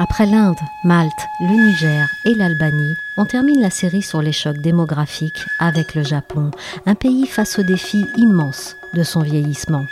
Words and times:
Après 0.00 0.26
l'Inde, 0.26 0.60
Malte, 0.84 1.26
le 1.40 1.48
Niger 1.48 2.08
et 2.24 2.32
l'Albanie, 2.32 2.94
on 3.16 3.24
termine 3.24 3.60
la 3.60 3.68
série 3.68 4.00
sur 4.00 4.22
les 4.22 4.30
chocs 4.30 4.58
démographiques 4.58 5.44
avec 5.58 5.96
le 5.96 6.04
Japon, 6.04 6.52
un 6.86 6.94
pays 6.94 7.26
face 7.26 7.58
aux 7.58 7.64
défis 7.64 8.06
immenses 8.16 8.76
de 8.94 9.02
son 9.02 9.22
vieillissement. 9.22 9.84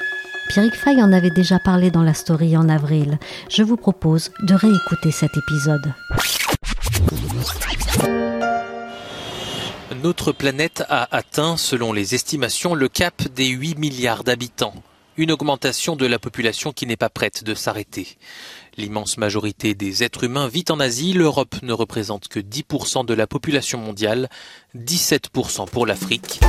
Pierrick 0.48 0.76
Fay 0.76 1.02
en 1.02 1.12
avait 1.12 1.30
déjà 1.30 1.58
parlé 1.58 1.90
dans 1.90 2.04
la 2.04 2.14
story 2.14 2.56
en 2.56 2.68
avril. 2.68 3.18
Je 3.50 3.64
vous 3.64 3.76
propose 3.76 4.30
de 4.46 4.54
réécouter 4.54 5.10
cet 5.10 5.36
épisode. 5.36 5.92
Notre 10.04 10.30
planète 10.30 10.84
a 10.88 11.08
atteint, 11.10 11.56
selon 11.56 11.92
les 11.92 12.14
estimations, 12.14 12.76
le 12.76 12.88
cap 12.88 13.26
des 13.34 13.48
8 13.48 13.76
milliards 13.76 14.22
d'habitants. 14.22 14.74
Une 15.18 15.32
augmentation 15.32 15.96
de 15.96 16.04
la 16.04 16.18
population 16.18 16.72
qui 16.72 16.86
n'est 16.86 16.98
pas 16.98 17.08
prête 17.08 17.42
de 17.42 17.54
s'arrêter. 17.54 18.18
L'immense 18.76 19.16
majorité 19.16 19.74
des 19.74 20.04
êtres 20.04 20.24
humains 20.24 20.46
vit 20.46 20.66
en 20.68 20.78
Asie. 20.78 21.14
L'Europe 21.14 21.56
ne 21.62 21.72
représente 21.72 22.28
que 22.28 22.38
10% 22.38 23.06
de 23.06 23.14
la 23.14 23.26
population 23.26 23.78
mondiale, 23.78 24.28
17% 24.76 25.70
pour 25.70 25.86
l'Afrique. 25.86 26.40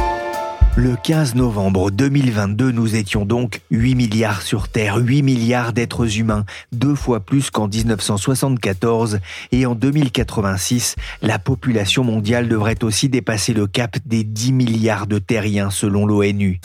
Le 0.76 0.98
15 1.02 1.36
novembre 1.36 1.92
2022, 1.92 2.72
nous 2.72 2.96
étions 2.96 3.26
donc 3.26 3.62
8 3.72 3.96
milliards 3.96 4.42
sur 4.42 4.68
Terre, 4.68 4.98
8 4.98 5.24
milliards 5.24 5.72
d'êtres 5.72 6.20
humains, 6.20 6.46
deux 6.74 6.94
fois 6.94 7.22
plus 7.22 7.50
qu'en 7.50 7.70
1974. 7.70 9.20
Et 9.54 9.66
en 9.66 9.76
2086, 9.76 10.98
la 11.22 11.40
population 11.40 12.04
mondiale 12.04 12.50
devrait 12.50 12.84
aussi 12.84 13.08
dépasser 13.08 13.54
le 13.54 13.66
cap 13.66 13.98
des 14.06 14.26
10 14.26 14.52
milliards 14.52 15.08
de 15.08 15.20
terriens 15.20 15.72
selon 15.72 16.06
l'ONU. 16.06 16.60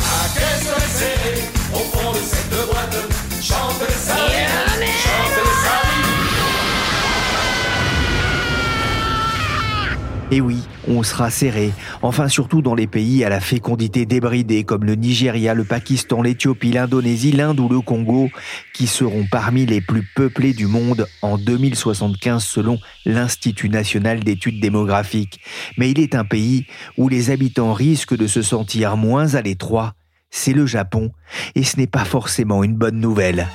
Et 10.33 10.41
oui, 10.41 10.61
on 10.88 11.02
sera 11.02 11.28
serré, 11.28 11.72
enfin 12.00 12.27
surtout 12.27 12.62
dans 12.62 12.75
les 12.75 12.86
pays 12.86 13.22
à 13.22 13.28
la 13.28 13.38
fécondité 13.38 14.06
débridée 14.06 14.64
comme 14.64 14.83
le 14.83 14.94
Nigeria, 14.94 15.52
le 15.52 15.64
Pakistan, 15.64 16.22
l'Éthiopie, 16.22 16.72
l'Indonésie, 16.72 17.33
l'Inde 17.33 17.61
ou 17.61 17.69
le 17.69 17.83
Congo, 17.83 18.30
qui 18.72 18.86
seront 18.86 19.27
parmi 19.30 19.66
les 19.66 19.83
plus 19.83 20.08
peuplés 20.16 20.55
du 20.55 20.66
monde 20.66 21.06
en 21.20 21.36
2075 21.36 22.42
selon 22.42 22.78
l'Institut 23.05 23.69
national 23.69 24.20
d'études 24.20 24.58
démographiques. 24.58 25.39
Mais 25.77 25.91
il 25.91 26.00
est 26.00 26.14
un 26.14 26.24
pays 26.24 26.64
où 26.96 27.11
les 27.11 27.28
habitants 27.28 27.74
risquent 27.74 28.17
de 28.17 28.27
se 28.27 28.41
sentir 28.41 28.96
moins 28.96 29.34
à 29.34 29.42
l'étroit, 29.42 29.92
c'est 30.30 30.55
le 30.55 30.64
Japon, 30.64 31.12
et 31.55 31.62
ce 31.62 31.77
n'est 31.77 31.86
pas 31.86 32.06
forcément 32.06 32.64
une 32.64 32.77
bonne 32.77 32.98
nouvelle. 32.98 33.48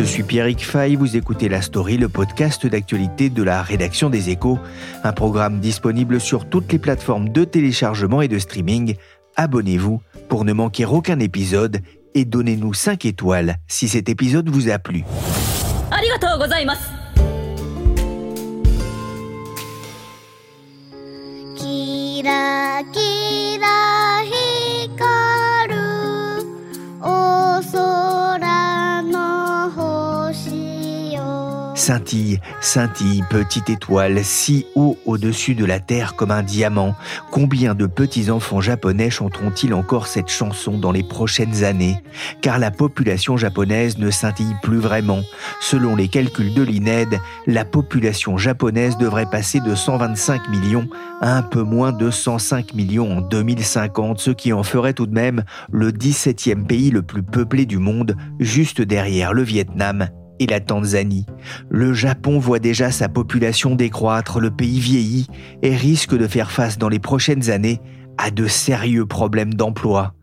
Je 0.00 0.04
suis 0.06 0.22
Pierrick 0.22 0.64
Fay, 0.64 0.96
vous 0.96 1.18
écoutez 1.18 1.50
La 1.50 1.60
Story, 1.60 1.98
le 1.98 2.08
podcast 2.08 2.66
d'actualité 2.66 3.28
de 3.28 3.42
la 3.42 3.62
rédaction 3.62 4.08
des 4.08 4.30
Échos, 4.30 4.58
un 5.04 5.12
programme 5.12 5.60
disponible 5.60 6.22
sur 6.22 6.48
toutes 6.48 6.72
les 6.72 6.78
plateformes 6.78 7.28
de 7.28 7.44
téléchargement 7.44 8.22
et 8.22 8.28
de 8.28 8.38
streaming. 8.38 8.94
Abonnez-vous 9.36 10.00
pour 10.30 10.46
ne 10.46 10.54
manquer 10.54 10.86
aucun 10.86 11.20
épisode 11.20 11.80
et 12.14 12.24
donnez-nous 12.24 12.72
5 12.72 13.04
étoiles 13.04 13.56
si 13.68 13.88
cet 13.88 14.08
épisode 14.08 14.48
vous 14.48 14.70
a 14.70 14.78
plu. 14.78 15.04
Scintille, 31.90 32.38
scintille, 32.60 33.24
petite 33.30 33.68
étoile, 33.68 34.22
si 34.22 34.64
haut 34.76 34.96
au-dessus 35.06 35.56
de 35.56 35.64
la 35.64 35.80
terre 35.80 36.14
comme 36.14 36.30
un 36.30 36.44
diamant. 36.44 36.94
Combien 37.32 37.74
de 37.74 37.86
petits-enfants 37.86 38.60
japonais 38.60 39.10
chanteront-ils 39.10 39.74
encore 39.74 40.06
cette 40.06 40.28
chanson 40.28 40.78
dans 40.78 40.92
les 40.92 41.02
prochaines 41.02 41.64
années? 41.64 41.96
Car 42.42 42.60
la 42.60 42.70
population 42.70 43.36
japonaise 43.36 43.98
ne 43.98 44.08
scintille 44.12 44.54
plus 44.62 44.78
vraiment. 44.78 45.22
Selon 45.60 45.96
les 45.96 46.06
calculs 46.06 46.54
de 46.54 46.62
l'INED, 46.62 47.18
la 47.48 47.64
population 47.64 48.36
japonaise 48.36 48.96
devrait 48.96 49.28
passer 49.28 49.58
de 49.58 49.74
125 49.74 50.48
millions 50.48 50.88
à 51.20 51.38
un 51.38 51.42
peu 51.42 51.64
moins 51.64 51.90
de 51.90 52.12
105 52.12 52.72
millions 52.72 53.18
en 53.18 53.20
2050, 53.20 54.20
ce 54.20 54.30
qui 54.30 54.52
en 54.52 54.62
ferait 54.62 54.94
tout 54.94 55.06
de 55.06 55.14
même 55.14 55.42
le 55.72 55.90
17e 55.90 56.66
pays 56.66 56.92
le 56.92 57.02
plus 57.02 57.24
peuplé 57.24 57.66
du 57.66 57.78
monde, 57.78 58.16
juste 58.38 58.80
derrière 58.80 59.32
le 59.32 59.42
Vietnam 59.42 60.08
et 60.40 60.46
la 60.46 60.58
Tanzanie. 60.58 61.26
Le 61.68 61.92
Japon 61.92 62.38
voit 62.38 62.58
déjà 62.58 62.90
sa 62.90 63.08
population 63.08 63.76
décroître, 63.76 64.40
le 64.40 64.50
pays 64.50 64.80
vieillit 64.80 65.28
et 65.62 65.76
risque 65.76 66.16
de 66.16 66.26
faire 66.26 66.50
face 66.50 66.78
dans 66.78 66.88
les 66.88 66.98
prochaines 66.98 67.50
années 67.50 67.80
à 68.18 68.30
de 68.30 68.46
sérieux 68.46 69.06
problèmes 69.06 69.54
d'emploi. 69.54 70.14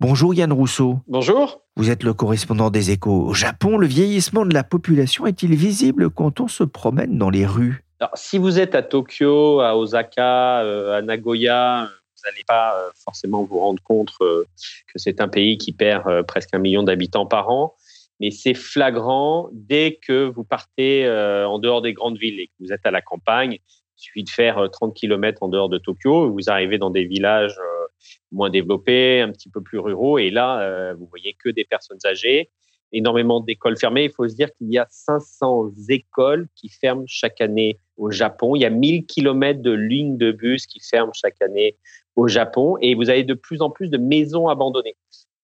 Bonjour 0.00 0.32
Yann 0.32 0.52
Rousseau. 0.52 0.98
Bonjour. 1.08 1.60
Vous 1.76 1.90
êtes 1.90 2.04
le 2.04 2.14
correspondant 2.14 2.70
des 2.70 2.90
échos. 2.90 3.26
Au 3.26 3.34
Japon, 3.34 3.76
le 3.76 3.86
vieillissement 3.86 4.46
de 4.46 4.54
la 4.54 4.64
population 4.64 5.26
est-il 5.26 5.54
visible 5.54 6.08
quand 6.10 6.40
on 6.40 6.48
se 6.48 6.64
promène 6.64 7.18
dans 7.18 7.30
les 7.30 7.46
rues? 7.46 7.84
Si 8.14 8.38
vous 8.38 8.58
êtes 8.58 8.74
à 8.74 8.82
Tokyo, 8.82 9.60
à 9.60 9.76
Osaka, 9.76 10.60
euh, 10.62 10.98
à 10.98 11.02
Nagoya, 11.02 11.88
vous 11.88 12.30
n'allez 12.30 12.44
pas 12.46 12.76
euh, 12.76 12.90
forcément 13.02 13.44
vous 13.44 13.58
rendre 13.58 13.82
compte 13.82 14.10
euh, 14.20 14.44
que 14.92 14.98
c'est 14.98 15.20
un 15.20 15.28
pays 15.28 15.58
qui 15.58 15.72
perd 15.72 16.22
presque 16.26 16.50
un 16.52 16.58
million 16.58 16.82
d'habitants 16.82 17.26
par 17.26 17.48
an 17.48 17.74
mais 18.20 18.30
c'est 18.30 18.54
flagrant 18.54 19.48
dès 19.52 19.98
que 20.00 20.24
vous 20.24 20.44
partez 20.44 21.04
euh, 21.04 21.48
en 21.48 21.58
dehors 21.58 21.82
des 21.82 21.92
grandes 21.92 22.18
villes 22.18 22.40
et 22.40 22.46
que 22.46 22.52
vous 22.60 22.72
êtes 22.72 22.84
à 22.84 22.90
la 22.90 23.02
campagne. 23.02 23.58
Il 23.96 24.00
suffit 24.00 24.24
de 24.24 24.30
faire 24.30 24.68
30 24.70 24.90
euh, 24.90 24.92
km 24.94 25.42
en 25.42 25.48
dehors 25.48 25.68
de 25.68 25.78
Tokyo, 25.78 26.30
vous 26.30 26.48
arrivez 26.50 26.78
dans 26.78 26.90
des 26.90 27.04
villages 27.04 27.56
euh, 27.58 27.86
moins 28.32 28.50
développés, 28.50 29.20
un 29.20 29.30
petit 29.30 29.48
peu 29.48 29.60
plus 29.60 29.78
ruraux, 29.78 30.18
et 30.18 30.30
là, 30.30 30.92
vous 30.94 31.06
voyez 31.06 31.36
que 31.42 31.48
des 31.48 31.64
personnes 31.64 31.98
âgées, 32.04 32.50
énormément 32.92 33.40
d'écoles 33.40 33.78
fermées. 33.78 34.04
Il 34.04 34.10
faut 34.10 34.28
se 34.28 34.34
dire 34.34 34.48
qu'il 34.56 34.70
y 34.70 34.78
a 34.78 34.86
500 34.90 35.70
écoles 35.88 36.48
qui 36.54 36.68
ferment 36.68 37.04
chaque 37.06 37.40
année 37.40 37.78
au 37.96 38.10
Japon. 38.10 38.56
Il 38.56 38.62
y 38.62 38.64
a 38.64 38.70
1000 38.70 39.06
km 39.06 39.62
de 39.62 39.70
lignes 39.70 40.18
de 40.18 40.32
bus 40.32 40.66
qui 40.66 40.80
ferment 40.80 41.12
chaque 41.12 41.40
année 41.40 41.76
au 42.16 42.28
Japon, 42.28 42.76
et 42.80 42.94
vous 42.94 43.10
avez 43.10 43.24
de 43.24 43.34
plus 43.34 43.60
en 43.60 43.70
plus 43.70 43.88
de 43.88 43.98
maisons 43.98 44.48
abandonnées. 44.48 44.96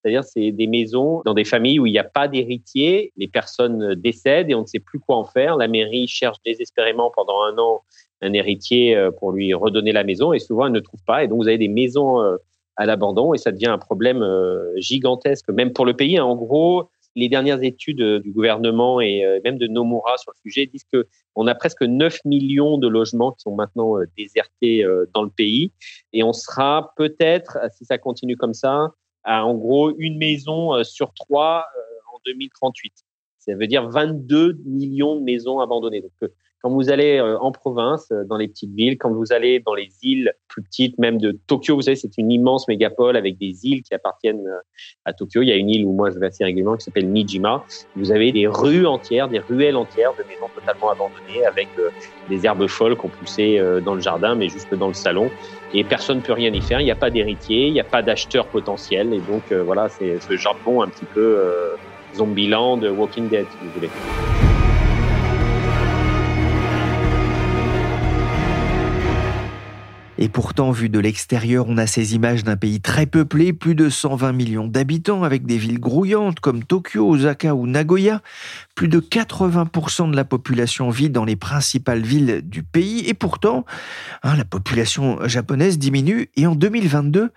C'est-à-dire, 0.02 0.24
c'est 0.24 0.50
des 0.52 0.66
maisons 0.66 1.22
dans 1.24 1.34
des 1.34 1.44
familles 1.44 1.78
où 1.78 1.86
il 1.86 1.92
n'y 1.92 1.98
a 1.98 2.04
pas 2.04 2.26
d'héritier, 2.26 3.12
les 3.16 3.28
personnes 3.28 3.94
décèdent 3.94 4.50
et 4.50 4.54
on 4.54 4.62
ne 4.62 4.66
sait 4.66 4.78
plus 4.78 4.98
quoi 4.98 5.16
en 5.16 5.24
faire. 5.24 5.56
La 5.56 5.68
mairie 5.68 6.08
cherche 6.08 6.38
désespérément 6.44 7.12
pendant 7.14 7.42
un 7.42 7.58
an 7.58 7.82
un 8.22 8.32
héritier 8.32 8.96
euh, 8.96 9.10
pour 9.10 9.32
lui 9.32 9.54
redonner 9.54 9.92
la 9.92 10.04
maison 10.04 10.32
et 10.32 10.38
souvent 10.38 10.66
elle 10.66 10.72
ne 10.72 10.80
trouve 10.80 11.02
pas. 11.04 11.24
Et 11.24 11.28
donc, 11.28 11.42
vous 11.42 11.48
avez 11.48 11.58
des 11.58 11.68
maisons 11.68 12.20
euh, 12.20 12.36
à 12.76 12.86
l'abandon 12.86 13.34
et 13.34 13.38
ça 13.38 13.52
devient 13.52 13.66
un 13.66 13.78
problème 13.78 14.22
euh, 14.22 14.72
gigantesque, 14.76 15.48
même 15.50 15.72
pour 15.72 15.86
le 15.86 15.94
pays. 15.94 16.18
En 16.20 16.36
gros, 16.36 16.90
les 17.16 17.28
dernières 17.28 17.62
études 17.62 18.02
du 18.20 18.30
gouvernement 18.30 19.00
et 19.00 19.24
même 19.42 19.58
de 19.58 19.66
Nomura 19.66 20.16
sur 20.16 20.30
le 20.30 20.40
sujet 20.48 20.66
disent 20.66 20.86
que 20.92 21.08
on 21.34 21.48
a 21.48 21.56
presque 21.56 21.82
9 21.82 22.24
millions 22.24 22.78
de 22.78 22.86
logements 22.86 23.32
qui 23.32 23.40
sont 23.40 23.56
maintenant 23.56 23.96
désertés 24.16 24.86
dans 25.12 25.24
le 25.24 25.28
pays 25.28 25.72
et 26.12 26.22
on 26.22 26.32
sera 26.32 26.92
peut-être, 26.96 27.58
si 27.76 27.84
ça 27.84 27.98
continue 27.98 28.36
comme 28.36 28.54
ça, 28.54 28.92
à 29.24 29.44
en 29.44 29.54
gros 29.54 29.92
une 29.98 30.18
maison 30.18 30.74
euh, 30.74 30.84
sur 30.84 31.12
trois 31.14 31.66
euh, 31.76 32.14
en 32.14 32.20
2038. 32.26 33.04
Ça 33.38 33.54
veut 33.54 33.66
dire 33.66 33.88
22 33.88 34.58
millions 34.64 35.16
de 35.16 35.22
maisons 35.22 35.60
abandonnées. 35.60 36.04
Euh, 36.22 36.28
Quand 36.62 36.70
vous 36.70 36.90
allez 36.90 37.20
en 37.20 37.52
province, 37.52 38.12
dans 38.26 38.36
les 38.36 38.48
petites 38.48 38.74
villes, 38.74 38.98
quand 38.98 39.10
vous 39.10 39.32
allez 39.32 39.60
dans 39.60 39.74
les 39.74 39.88
îles 40.02 40.32
plus 40.48 40.62
petites, 40.62 40.98
même 40.98 41.18
de 41.18 41.38
Tokyo, 41.46 41.76
vous 41.76 41.82
savez, 41.82 41.96
c'est 41.96 42.18
une 42.18 42.30
immense 42.30 42.68
mégapole 42.68 43.16
avec 43.16 43.38
des 43.38 43.66
îles 43.66 43.82
qui 43.82 43.94
appartiennent 43.94 44.46
à 45.04 45.12
Tokyo. 45.12 45.42
Il 45.42 45.48
y 45.48 45.52
a 45.52 45.56
une 45.56 45.70
île 45.70 45.86
où 45.86 45.92
moi 45.92 46.10
je 46.10 46.18
vais 46.18 46.26
assez 46.26 46.44
régulièrement 46.44 46.76
qui 46.76 46.84
s'appelle 46.84 47.08
Nijima. 47.08 47.64
Vous 47.96 48.12
avez 48.12 48.32
des 48.32 48.46
rues 48.46 48.86
entières, 48.86 49.28
des 49.28 49.38
ruelles 49.38 49.76
entières 49.76 50.12
de 50.18 50.24
maisons 50.24 50.48
totalement 50.54 50.90
abandonnées 50.90 51.44
avec 51.46 51.68
des 52.28 52.46
herbes 52.46 52.66
folles 52.66 52.96
qu'on 52.96 53.08
poussait 53.08 53.58
dans 53.84 53.94
le 53.94 54.00
jardin, 54.00 54.34
mais 54.34 54.48
juste 54.48 54.74
dans 54.74 54.88
le 54.88 54.94
salon 54.94 55.30
et 55.72 55.84
personne 55.84 56.18
ne 56.18 56.22
peut 56.22 56.32
rien 56.32 56.52
y 56.52 56.60
faire. 56.60 56.80
Il 56.80 56.84
n'y 56.84 56.90
a 56.90 56.96
pas 56.96 57.10
d'héritier, 57.10 57.66
il 57.66 57.72
n'y 57.72 57.80
a 57.80 57.84
pas 57.84 58.02
d'acheteur 58.02 58.46
potentiel. 58.46 59.12
Et 59.14 59.20
donc, 59.20 59.42
euh, 59.52 59.62
voilà, 59.62 59.88
c'est 59.88 60.20
ce 60.20 60.36
Japon 60.36 60.82
un 60.82 60.88
petit 60.88 61.04
peu 61.04 61.20
euh, 61.20 61.76
Zombieland, 62.14 62.80
Walking 62.82 63.28
Dead, 63.28 63.46
si 63.50 63.56
vous 63.64 63.70
voulez. 63.70 64.49
Et 70.22 70.28
pourtant, 70.28 70.70
vu 70.70 70.90
de 70.90 70.98
l'extérieur, 70.98 71.64
on 71.66 71.78
a 71.78 71.86
ces 71.86 72.14
images 72.14 72.44
d'un 72.44 72.58
pays 72.58 72.82
très 72.82 73.06
peuplé, 73.06 73.54
plus 73.54 73.74
de 73.74 73.88
120 73.88 74.32
millions 74.32 74.66
d'habitants, 74.66 75.22
avec 75.22 75.46
des 75.46 75.56
villes 75.56 75.80
grouillantes 75.80 76.40
comme 76.40 76.62
Tokyo, 76.62 77.08
Osaka 77.08 77.54
ou 77.54 77.66
Nagoya. 77.66 78.20
Plus 78.74 78.88
de 78.88 79.00
80% 79.00 80.10
de 80.10 80.16
la 80.16 80.26
population 80.26 80.90
vit 80.90 81.08
dans 81.08 81.24
les 81.24 81.36
principales 81.36 82.02
villes 82.02 82.42
du 82.44 82.62
pays. 82.62 83.08
Et 83.08 83.14
pourtant, 83.14 83.64
hein, 84.22 84.36
la 84.36 84.44
population 84.44 85.26
japonaise 85.26 85.78
diminue. 85.78 86.28
Et 86.36 86.46
en 86.46 86.54
2022, 86.54 87.30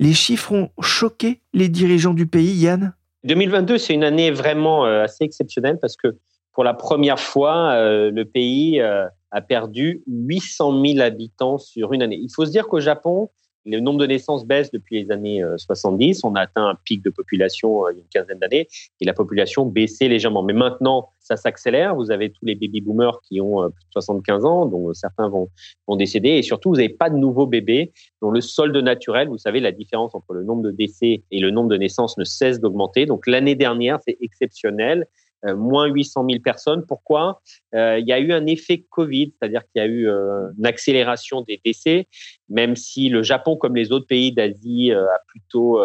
les 0.00 0.12
chiffres 0.12 0.50
ont 0.50 0.70
choqué 0.80 1.40
les 1.52 1.68
dirigeants 1.68 2.14
du 2.14 2.26
pays, 2.26 2.56
Yann 2.56 2.94
2022, 3.22 3.78
c'est 3.78 3.94
une 3.94 4.04
année 4.04 4.30
vraiment 4.30 4.86
euh, 4.86 5.04
assez 5.04 5.24
exceptionnelle 5.24 5.78
parce 5.80 5.96
que 5.96 6.16
pour 6.52 6.62
la 6.62 6.74
première 6.74 7.18
fois, 7.18 7.72
euh, 7.72 8.10
le 8.10 8.24
pays 8.24 8.80
euh, 8.80 9.06
a 9.34 9.42
perdu 9.42 10.02
800 10.06 10.84
000 10.84 11.00
habitants 11.00 11.58
sur 11.58 11.92
une 11.92 12.02
année. 12.02 12.18
Il 12.22 12.30
faut 12.32 12.46
se 12.46 12.50
dire 12.50 12.68
qu'au 12.68 12.80
Japon, 12.80 13.28
le 13.66 13.80
nombre 13.80 13.98
de 13.98 14.06
naissances 14.06 14.46
baisse 14.46 14.70
depuis 14.70 15.02
les 15.02 15.10
années 15.10 15.42
70. 15.56 16.22
On 16.24 16.34
a 16.34 16.42
atteint 16.42 16.66
un 16.68 16.74
pic 16.84 17.02
de 17.02 17.10
population 17.10 17.88
il 17.88 17.94
y 17.94 17.98
a 17.98 18.02
une 18.02 18.08
quinzaine 18.08 18.38
d'années 18.38 18.68
et 19.00 19.04
la 19.04 19.14
population 19.14 19.66
baissait 19.66 20.06
légèrement. 20.06 20.42
Mais 20.42 20.52
maintenant, 20.52 21.08
ça 21.18 21.36
s'accélère. 21.36 21.94
Vous 21.94 22.10
avez 22.10 22.30
tous 22.30 22.44
les 22.44 22.54
baby 22.54 22.80
boomers 22.80 23.20
qui 23.22 23.40
ont 23.40 23.62
plus 23.70 23.84
de 23.84 23.92
75 23.92 24.44
ans, 24.44 24.66
dont 24.66 24.92
certains 24.92 25.28
vont, 25.28 25.48
vont 25.88 25.96
décéder. 25.96 26.30
Et 26.30 26.42
surtout, 26.42 26.68
vous 26.68 26.76
n'avez 26.76 26.90
pas 26.90 27.08
de 27.08 27.16
nouveaux 27.16 27.46
bébés 27.46 27.92
dont 28.20 28.30
le 28.30 28.42
solde 28.42 28.76
naturel, 28.76 29.28
vous 29.28 29.38
savez, 29.38 29.60
la 29.60 29.72
différence 29.72 30.14
entre 30.14 30.34
le 30.34 30.44
nombre 30.44 30.62
de 30.62 30.70
décès 30.70 31.22
et 31.30 31.40
le 31.40 31.50
nombre 31.50 31.70
de 31.70 31.76
naissances 31.76 32.18
ne 32.18 32.24
cesse 32.24 32.60
d'augmenter. 32.60 33.06
Donc 33.06 33.26
l'année 33.26 33.54
dernière, 33.54 33.98
c'est 34.06 34.18
exceptionnel. 34.20 35.06
Euh, 35.46 35.56
moins 35.56 35.86
800 35.86 36.26
000 36.28 36.42
personnes. 36.42 36.84
Pourquoi? 36.86 37.40
Euh, 37.74 37.98
Il 37.98 38.06
y 38.06 38.12
a 38.12 38.18
eu 38.18 38.32
un 38.32 38.46
effet 38.46 38.84
Covid, 38.90 39.32
c'est-à-dire 39.32 39.62
qu'il 39.68 39.80
y 39.80 39.84
a 39.84 39.86
eu 39.86 40.08
euh, 40.08 40.48
une 40.58 40.66
accélération 40.66 41.42
des 41.42 41.60
décès, 41.64 42.08
même 42.48 42.76
si 42.76 43.08
le 43.08 43.22
Japon, 43.22 43.56
comme 43.56 43.76
les 43.76 43.92
autres 43.92 44.06
pays 44.06 44.32
d'Asie, 44.32 44.92
a 44.92 45.18
plutôt 45.26 45.80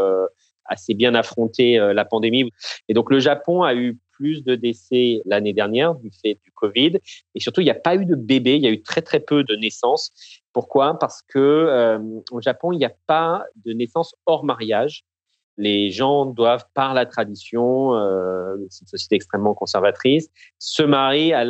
assez 0.66 0.94
bien 0.94 1.16
affronté 1.16 1.78
la 1.78 2.06
pandémie. 2.06 2.52
Et 2.88 2.94
donc 2.94 3.10
le 3.10 3.20
Japon 3.20 3.64
a 3.64 3.74
eu 3.74 3.98
plus 4.12 4.44
de 4.44 4.56
décès 4.56 5.22
l'année 5.26 5.54
dernière 5.54 5.96
du 5.96 6.12
fait 6.12 6.38
du 6.44 6.52
Covid. 6.52 6.98
Et 7.36 7.40
surtout, 7.40 7.62
il 7.62 7.66
n'y 7.66 7.72
a 7.72 7.76
pas 7.76 7.96
eu 7.96 8.06
de 8.06 8.16
bébés, 8.16 8.56
il 8.56 8.62
y 8.62 8.68
a 8.68 8.72
eu 8.72 8.82
très 8.82 9.02
très 9.02 9.20
peu 9.20 9.44
de 9.44 9.56
naissances. 9.56 10.12
Pourquoi? 10.54 11.00
Parce 11.00 11.22
que 11.28 11.98
au 12.32 12.42
Japon, 12.42 12.72
il 12.72 12.78
n'y 12.78 12.86
a 12.86 12.94
pas 13.08 13.46
de 13.66 13.74
naissance 13.74 14.16
hors 14.26 14.44
mariage 14.44 15.06
les 15.60 15.92
gens 15.92 16.26
doivent, 16.26 16.66
par 16.74 16.94
la 16.94 17.06
tradition, 17.06 17.94
euh, 17.94 18.56
c'est 18.70 18.84
une 18.84 18.88
société 18.88 19.16
extrêmement 19.16 19.54
conservatrice, 19.54 20.30
se 20.58 20.84
marier 20.84 21.34
à 21.34 21.44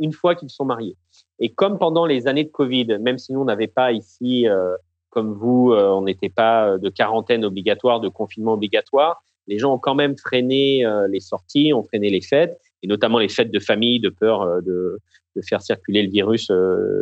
une 0.00 0.12
fois 0.12 0.34
qu'ils 0.34 0.50
sont 0.50 0.64
mariés. 0.64 0.96
Et 1.38 1.50
comme 1.50 1.78
pendant 1.78 2.04
les 2.04 2.26
années 2.26 2.42
de 2.42 2.50
Covid, 2.50 2.98
même 3.00 3.16
si 3.16 3.32
nous 3.32 3.40
on 3.40 3.44
n'avait 3.44 3.68
pas 3.68 3.92
ici, 3.92 4.48
euh, 4.48 4.74
comme 5.10 5.34
vous, 5.34 5.72
euh, 5.72 5.88
on 5.90 6.02
n'était 6.02 6.28
pas 6.28 6.78
de 6.78 6.88
quarantaine 6.88 7.44
obligatoire, 7.44 8.00
de 8.00 8.08
confinement 8.08 8.54
obligatoire, 8.54 9.22
les 9.46 9.58
gens 9.58 9.74
ont 9.74 9.78
quand 9.78 9.94
même 9.94 10.16
freiné 10.18 10.84
les 11.08 11.20
sorties, 11.20 11.72
ont 11.74 11.82
freiné 11.84 12.08
les 12.08 12.22
fêtes, 12.22 12.58
et 12.82 12.86
notamment 12.86 13.18
les 13.18 13.28
fêtes 13.28 13.50
de 13.50 13.60
famille, 13.60 14.00
de 14.00 14.08
peur 14.08 14.62
de 14.62 14.98
faire 15.46 15.60
circuler 15.60 16.02
le 16.02 16.10
virus 16.10 16.50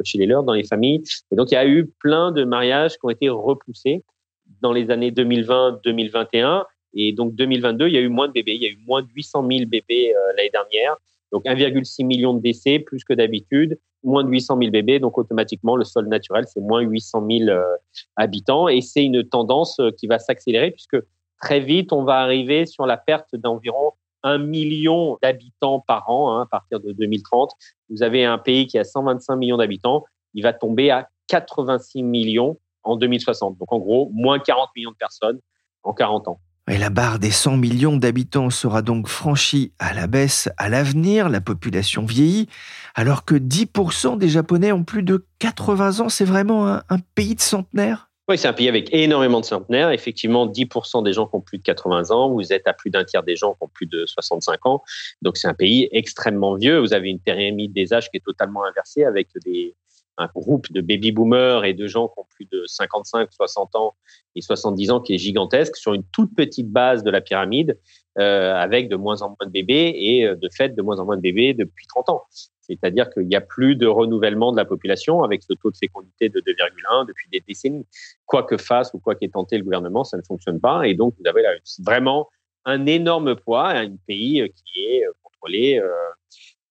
chez 0.05 0.19
les 0.19 0.27
leurs 0.27 0.43
dans 0.43 0.53
les 0.53 0.65
familles. 0.65 1.05
Et 1.31 1.37
donc 1.37 1.53
il 1.53 1.55
y 1.55 1.57
a 1.57 1.67
eu 1.67 1.87
plein 2.01 2.33
de 2.33 2.43
mariages 2.43 2.95
qui 2.95 3.05
ont 3.05 3.11
été 3.11 3.29
repoussés 3.29 4.03
dans 4.63 4.73
les 4.73 4.91
années 4.91 5.11
2020-2021. 5.11 6.65
Et 6.95 7.13
donc 7.13 7.35
2022, 7.35 7.89
il 7.89 7.95
y 7.95 7.99
a 7.99 8.01
eu 8.01 8.09
moins 8.09 8.29
de 8.29 8.33
bébés. 8.33 8.55
Il 8.55 8.63
y 8.63 8.67
a 8.67 8.71
eu 8.71 8.79
moins 8.87 9.03
de 9.03 9.09
800 9.15 9.47
000 9.51 9.69
bébés 9.69 10.15
euh, 10.15 10.33
l'année 10.37 10.51
dernière. 10.51 10.97
Donc 11.33 11.45
1,6 11.45 12.05
million 12.05 12.35
de 12.35 12.41
décès, 12.41 12.79
plus 12.79 13.05
que 13.05 13.15
d'habitude. 13.15 13.79
Moins 14.05 14.25
de 14.25 14.31
800 14.31 14.59
000 14.59 14.71
bébés. 14.71 14.99
Donc 14.99 15.19
automatiquement, 15.19 15.77
le 15.77 15.85
sol 15.85 16.09
naturel, 16.09 16.45
c'est 16.47 16.61
moins 16.61 16.81
800 16.81 17.27
000 17.31 17.51
euh, 17.51 17.63
habitants. 18.17 18.69
Et 18.69 18.81
c'est 18.81 19.05
une 19.05 19.25
tendance 19.25 19.81
euh, 19.81 19.91
qui 19.91 20.07
va 20.07 20.19
s'accélérer 20.19 20.71
puisque 20.71 20.97
très 21.41 21.61
vite, 21.61 21.93
on 21.93 22.05
va 22.05 22.19
arriver 22.19 22.67
sur 22.67 22.87
la 22.87 22.97
perte 22.97 23.35
d'environ 23.35 23.93
un 24.25 24.39
million 24.39 25.19
d'habitants 25.21 25.81
par 25.81 26.09
an 26.09 26.33
hein, 26.33 26.43
à 26.43 26.47
partir 26.47 26.79
de 26.79 26.93
2030. 26.93 27.51
Vous 27.91 28.05
avez 28.05 28.25
un 28.25 28.39
pays 28.39 28.67
qui 28.69 28.79
a 28.79 28.85
125 28.85 29.35
millions 29.35 29.57
d'habitants. 29.57 30.05
Il 30.35 30.45
va 30.45 30.53
tomber 30.53 30.91
à 30.91 31.09
86 31.29 32.03
millions 32.03 32.59
en 32.85 32.97
2060. 32.97 33.59
Donc 33.59 33.73
en 33.73 33.79
gros, 33.79 34.11
moins 34.13 34.39
40 34.39 34.71
millions 34.77 34.91
de 34.91 34.97
personnes 34.97 35.41
en 35.83 35.93
40 35.93 36.29
ans. 36.29 36.41
Et 36.71 36.79
la 36.79 36.91
barre 36.91 37.19
des 37.19 37.33
100 37.33 37.57
millions 37.57 37.97
d'habitants 37.97 38.49
sera 38.49 38.83
donc 38.83 39.09
franchie 39.09 39.73
à 39.81 39.95
la 39.95 40.07
baisse 40.07 40.49
à 40.59 40.69
l'avenir, 40.69 41.29
la 41.29 41.41
population 41.41 42.05
vieillit, 42.05 42.49
alors 42.95 43.25
que 43.25 43.35
10% 43.35 44.17
des 44.17 44.29
Japonais 44.29 44.71
ont 44.71 44.85
plus 44.85 45.03
de 45.03 45.27
80 45.41 46.01
ans. 46.01 46.09
C'est 46.09 46.25
vraiment 46.25 46.69
un, 46.69 46.99
pays 47.17 47.35
de 47.35 47.41
centenaires? 47.41 48.11
Oui, 48.29 48.39
c'est 48.39 48.47
un 48.47 48.53
pays 48.53 48.69
avec 48.69 48.95
énormément 48.95 49.41
de 49.41 49.45
centenaires. 49.45 49.91
Effectivement, 49.91 50.47
10% 50.47 51.03
des 51.03 51.13
gens 51.13 51.27
qui 51.27 51.35
ont 51.35 51.41
plus 51.41 51.59
de 51.59 51.65
80 51.65 52.13
ans. 52.13 52.31
Vous 52.31 52.53
êtes 52.53 52.69
à 52.69 52.73
plus 52.73 52.91
d'un 52.91 53.03
tiers 53.03 53.25
des 53.25 53.35
gens 53.35 53.55
qui 53.55 53.65
ont 53.65 53.71
plus 53.75 53.87
de 53.87 54.07
65 54.07 54.65
ans. 54.65 54.85
Donc, 55.21 55.37
c'est 55.37 55.49
un 55.49 55.55
pays 55.55 55.89
extrêmement 55.91 56.55
vieux. 56.55 56.79
Vous 56.79 56.95
avez 56.95 57.11
une 57.11 57.19
pyramide 57.19 57.73
des 57.73 57.93
âges 57.93 58.09
qui 58.09 58.19
est 58.19 58.25
totalement 58.25 58.65
inversée 58.65 59.05
avec 59.05 59.31
des, 59.45 59.75
un 60.19 60.29
groupe 60.35 60.71
de 60.73 60.81
baby 60.81 61.13
boomers 61.13 61.65
et 61.65 61.75
de 61.75 61.87
gens 61.87 62.09
qui 62.09 62.19
ont 62.19 62.27
plus 62.29 62.47
de 62.51 62.65
55, 62.67 63.33
60 63.33 63.75
ans 63.77 63.95
et 64.35 64.41
70 64.41 64.91
ans 64.91 65.01
qui 65.01 65.15
est 65.15 65.19
gigantesque 65.19 65.77
sur 65.77 65.95
une 65.95 66.05
toute 66.13 66.35
petite 66.35 66.71
base 66.71 67.03
de 67.03 67.11
la 67.11 67.21
pyramide 67.21 67.79
euh, 68.19 68.55
avec 68.55 68.89
de 68.89 68.97
moins 68.97 69.23
en 69.23 69.29
moins 69.29 69.47
de 69.47 69.51
bébés 69.51 69.93
et 69.97 70.27
euh, 70.27 70.37
de 70.37 70.49
fait 70.55 70.75
de 70.75 70.83
moins 70.83 70.99
en 70.99 71.05
moins 71.05 71.17
de 71.17 71.23
bébés 71.23 71.55
depuis 71.55 71.87
30 71.87 72.09
ans. 72.11 72.25
C'est-à-dire 72.61 73.11
qu'il 73.11 73.27
n'y 73.27 73.35
a 73.35 73.41
plus 73.41 73.75
de 73.75 73.87
renouvellement 73.87 74.53
de 74.53 74.57
la 74.57 74.65
population 74.65 75.25
avec 75.25 75.43
ce 75.43 75.53
taux 75.55 75.71
de 75.71 75.77
fécondité 75.77 76.29
de 76.29 76.41
2,1 76.41 77.07
depuis 77.07 77.29
des 77.31 77.41
décennies. 77.47 77.87
Quoi 78.27 78.45
que 78.45 78.57
fasse 78.57 78.95
ou 78.95 78.99
quoi 78.99 79.15
qu'ait 79.15 79.29
tenté 79.29 79.59
le 79.59 79.65
gouvernement, 79.65 80.05
ça 80.05 80.17
ne 80.17 80.23
fonctionne 80.23 80.61
pas. 80.61 80.87
Et 80.87 80.95
donc, 80.95 81.15
vous 81.19 81.29
avez 81.29 81.43
vraiment 81.85 82.29
un 82.65 82.87
énorme 82.87 83.35
poids, 83.35 83.71
un 83.71 83.97
pays 84.07 84.49
qui 84.55 84.85
est 84.85 85.05
contrôlé 85.23 85.79
euh, 85.79 85.91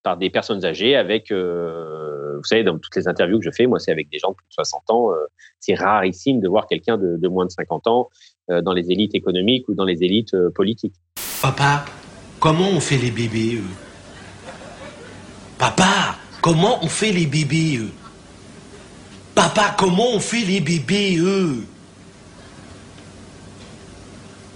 par 0.04 0.18
des 0.18 0.30
personnes 0.30 0.66
âgées 0.66 0.96
avec, 0.96 1.32
euh, 1.32 2.38
vous 2.38 2.44
savez, 2.44 2.64
dans 2.64 2.78
toutes 2.78 2.96
les 2.96 3.08
interviews 3.08 3.40
que 3.40 3.46
je 3.46 3.52
fais, 3.52 3.68
moi, 3.68 3.80
c'est 3.80 3.92
avec 3.92 4.10
des 4.10 4.20
gens 4.20 4.32
de 4.32 4.36
plus 4.36 4.48
de 4.50 4.54
60 4.54 4.90
ans. 4.90 5.12
Euh, 5.12 5.26
c'est 5.60 5.76
rarissime 5.76 6.40
de 6.40 6.48
voir 6.48 6.68
quelqu'un 6.68 6.98
de, 6.98 7.28
moins 7.28 7.46
de 7.46 7.52
50 7.52 7.88
ans 7.88 8.10
euh, 8.50 8.62
dans 8.62 8.74
les 8.74 8.92
élites 8.92 9.16
économiques 9.16 9.68
ou 9.70 9.74
dans 9.74 9.86
les 9.86 10.04
élites 10.04 10.36
politiques. 10.56 10.96
Papa, 11.42 11.86
comment 12.40 12.70
on 12.70 12.80
fait 12.80 12.98
les 12.98 13.12
bébés 13.12 13.60
Papa, 15.58 16.16
comment 16.42 16.84
on 16.84 16.88
fait 16.88 17.12
les 17.12 17.28
bébés 17.28 17.82
Papa, 19.36 19.76
comment 19.78 20.16
on 20.16 20.20
fait 20.20 20.44
les 20.44 20.60
bébés 20.60 21.20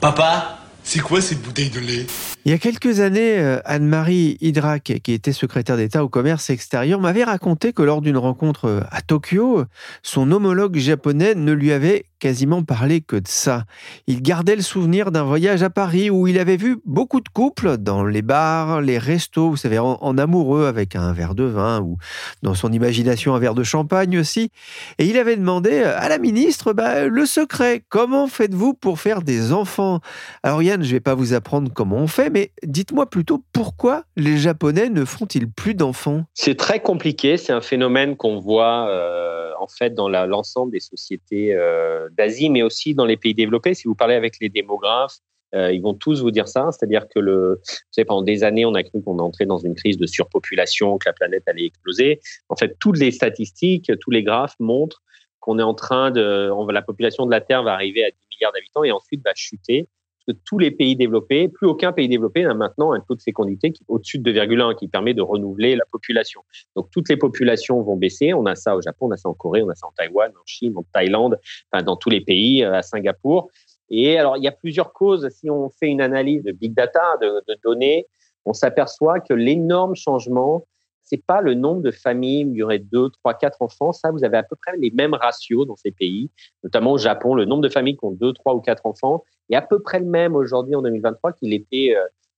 Papa, 0.02 0.55
c'est 0.86 1.00
quoi 1.00 1.20
cette 1.20 1.42
bouteille 1.42 1.72
de 1.72 1.80
lait? 1.80 2.06
Il 2.46 2.52
y 2.52 2.54
a 2.54 2.60
quelques 2.60 3.00
années, 3.00 3.40
euh, 3.40 3.60
Anne-Marie 3.66 4.38
Hydrac, 4.40 4.84
qui 5.04 5.14
était 5.14 5.34
secrétaire 5.34 5.78
d'État 5.78 6.04
au 6.04 6.10
commerce 6.10 6.52
extérieur, 6.52 7.02
m'avait 7.02 7.24
raconté 7.24 7.74
que 7.74 7.82
lors 7.82 8.02
d'une 8.02 8.18
rencontre 8.18 8.66
euh, 8.66 8.82
à 8.92 9.02
Tokyo, 9.02 9.66
son 10.04 10.32
homologue 10.32 10.78
japonais 10.78 11.34
ne 11.34 11.52
lui 11.54 11.72
avait 11.72 12.06
quasiment 12.20 12.64
parlé 12.64 13.02
que 13.02 13.16
de 13.16 13.28
ça. 13.28 13.66
Il 14.08 14.22
gardait 14.22 14.56
le 14.56 14.62
souvenir 14.62 15.12
d'un 15.12 15.24
voyage 15.24 15.64
à 15.64 15.70
Paris 15.70 16.10
où 16.10 16.28
il 16.28 16.40
avait 16.40 16.58
vu 16.58 16.78
beaucoup 16.86 17.20
de 17.20 17.30
couples 17.30 17.78
dans 17.78 18.06
les 18.06 18.22
bars, 18.22 18.82
les 18.82 18.98
restos, 18.98 19.50
vous 19.50 19.58
savez, 19.58 19.80
en, 19.80 20.18
amoureux 20.18 20.66
avec 20.66 20.96
un 20.96 21.14
verre 21.14 21.36
de 21.36 21.44
vin 21.44 21.82
ou 21.82 21.98
dans 22.42 22.56
son 22.56 22.72
imagination 22.72 23.36
un 23.36 23.40
verre 23.40 23.54
de 23.54 23.64
champagne 23.64 24.18
aussi. 24.18 24.50
Et 24.98 25.06
il 25.06 25.18
avait 25.18 25.36
demandé 25.36 25.84
à 25.84 26.08
la 26.10 26.18
ministre 26.18 26.74
bah, 26.74 27.06
le 27.06 27.26
secret. 27.26 27.84
Comment 27.90 28.28
faites-vous 28.28 28.74
pour 28.74 29.00
faire 29.00 29.22
des 29.22 29.52
enfants? 29.52 30.00
Alors 30.42 30.64
Je 30.84 30.90
ne 30.90 30.94
vais 30.94 31.00
pas 31.00 31.16
vous 31.16 31.34
apprendre 31.34 31.72
comment 31.74 31.98
on 31.98 32.08
fait, 32.08 32.30
mais 32.30 32.52
dites-moi 32.64 33.10
plutôt 33.10 33.44
pourquoi 33.54 34.04
les 34.16 34.38
Japonais 34.38 34.90
ne 34.90 35.06
font-ils 35.06 35.50
plus 35.50 35.76
d'enfants? 35.76 36.26
C'est 36.34 36.58
très 36.58 36.82
compliqué. 36.82 37.38
C'est 37.38 37.54
un 37.54 37.62
phénomène 37.62 38.16
qu'on 38.16 38.40
voit 38.40 38.88
euh, 38.90 39.52
en 39.60 39.68
fait 39.68 39.94
dans 39.94 40.10
l'ensemble 40.10 40.72
des 40.72 40.80
sociétés. 40.80 41.54
Euh, 41.54 42.10
d'Asie, 42.12 42.50
mais 42.50 42.64
aussi 42.64 42.94
dans 42.94 43.06
les 43.06 43.18
pays 43.18 43.34
développés. 43.34 43.74
Si 43.74 43.88
vous 43.88 43.96
parlez 43.96 44.16
avec 44.16 44.36
les 44.40 44.50
démographes, 44.50 45.18
ils 45.54 45.82
vont 45.82 45.94
tous 45.94 46.22
vous 46.22 46.32
dire 46.32 46.50
ça, 46.50 46.70
c'est-à-dire 46.72 47.08
que 47.08 47.58
pendant 48.06 48.24
des 48.24 48.44
années, 48.44 48.66
on 48.66 48.76
a 48.76 48.84
cru 48.84 49.02
qu'on 49.02 49.20
entrait 49.20 49.46
dans 49.46 49.58
une 49.58 49.74
crise 49.74 49.98
de 49.98 50.06
surpopulation, 50.06 50.98
que 50.98 51.08
la 51.08 51.14
planète 51.14 51.44
allait 51.48 51.66
exploser. 51.66 52.20
En 52.50 52.58
fait, 52.58 52.76
toutes 52.78 52.98
les 52.98 53.12
statistiques, 53.12 53.90
tous 54.02 54.12
les 54.12 54.22
graphes 54.22 54.56
montrent 54.60 55.02
qu'on 55.40 55.60
est 55.60 55.64
en 55.64 55.76
train 55.76 56.12
de, 56.12 56.52
la 56.72 56.82
population 56.82 57.26
de 57.26 57.32
la 57.32 57.40
Terre 57.40 57.64
va 57.64 57.74
arriver 57.74 58.04
à 58.04 58.10
10 58.10 58.16
milliards 58.32 58.52
d'habitants 58.52 58.84
et 58.84 58.92
ensuite 58.92 59.24
va 59.24 59.32
chuter 59.36 59.88
que 60.28 60.34
tous 60.46 60.58
les 60.58 60.72
pays 60.72 60.96
développés, 60.96 61.48
plus 61.48 61.68
aucun 61.68 61.92
pays 61.92 62.08
développé 62.08 62.44
n'a 62.44 62.54
maintenant 62.54 62.94
un 62.94 63.00
taux 63.00 63.16
de 63.16 63.22
fécondité 63.22 63.74
au-dessus 63.88 64.20
de 64.20 64.32
2,1 64.32 64.76
qui 64.76 64.88
permet 64.88 65.14
de 65.14 65.22
renouveler 65.22 65.76
la 65.76 65.86
population. 65.92 66.42
Donc 66.76 66.90
toutes 66.92 67.10
les 67.10 67.18
populations 67.18 67.82
vont 67.82 67.96
baisser. 67.96 68.34
On 68.34 68.46
a 68.46 68.56
ça 68.56 68.76
au 68.76 68.82
Japon, 68.82 69.08
on 69.08 69.12
a 69.12 69.18
ça 69.18 69.30
en 69.30 69.34
Corée, 69.34 69.64
on 69.64 69.70
a 69.70 69.76
ça 69.76 69.88
en 69.88 69.92
Taïwan, 69.92 70.32
en 70.32 70.46
Chine, 70.46 70.74
en 70.76 70.84
Thaïlande, 70.94 71.40
enfin 71.72 71.84
dans 71.84 71.96
tous 71.96 72.10
les 72.10 72.22
pays, 72.22 72.64
euh, 72.64 72.74
à 72.74 72.82
Singapour. 72.82 73.50
Et 73.90 74.18
alors 74.18 74.38
il 74.38 74.44
y 74.44 74.48
a 74.48 74.52
plusieurs 74.52 74.94
causes. 74.94 75.28
Si 75.30 75.50
on 75.50 75.70
fait 75.70 75.88
une 75.88 76.02
analyse 76.02 76.44
de 76.44 76.52
big 76.52 76.74
data, 76.74 77.18
de, 77.22 77.44
de 77.48 77.58
données, 77.64 78.08
on 78.46 78.54
s'aperçoit 78.54 79.20
que 79.20 79.34
l'énorme 79.34 79.96
changement 79.96 80.66
c'est 81.06 81.24
pas 81.24 81.42
le 81.42 81.54
nombre 81.54 81.82
de 81.82 81.92
familles 81.92 82.46
où 82.46 82.54
il 82.54 82.58
y 82.58 82.64
aurait 82.64 82.80
deux, 82.80 83.10
trois, 83.10 83.34
quatre 83.36 83.62
enfants. 83.62 83.94
Ça, 83.94 84.12
vous 84.12 84.24
avez 84.24 84.38
à 84.38 84.44
peu 84.44 84.56
près 84.56 84.76
les 84.78 84.92
mêmes 84.92 85.14
ratios 85.14 85.66
dans 85.66 85.76
ces 85.76 85.92
pays, 85.92 86.30
notamment 86.64 86.94
au 86.94 86.98
Japon. 86.98 87.36
Le 87.36 87.46
nombre 87.46 87.62
de 87.62 87.70
familles 87.70 87.96
qui 87.96 88.06
ont 88.06 88.12
deux, 88.12 88.34
trois 88.34 88.56
ou 88.56 88.60
quatre 88.60 88.86
enfants 88.86 89.24
est 89.50 89.56
à 89.56 89.62
peu 89.62 89.80
près 89.80 90.00
le 90.00 90.06
même 90.06 90.36
aujourd'hui 90.36 90.76
en 90.76 90.82
2023 90.82 91.34
qu'il 91.34 91.54
était 91.54 91.96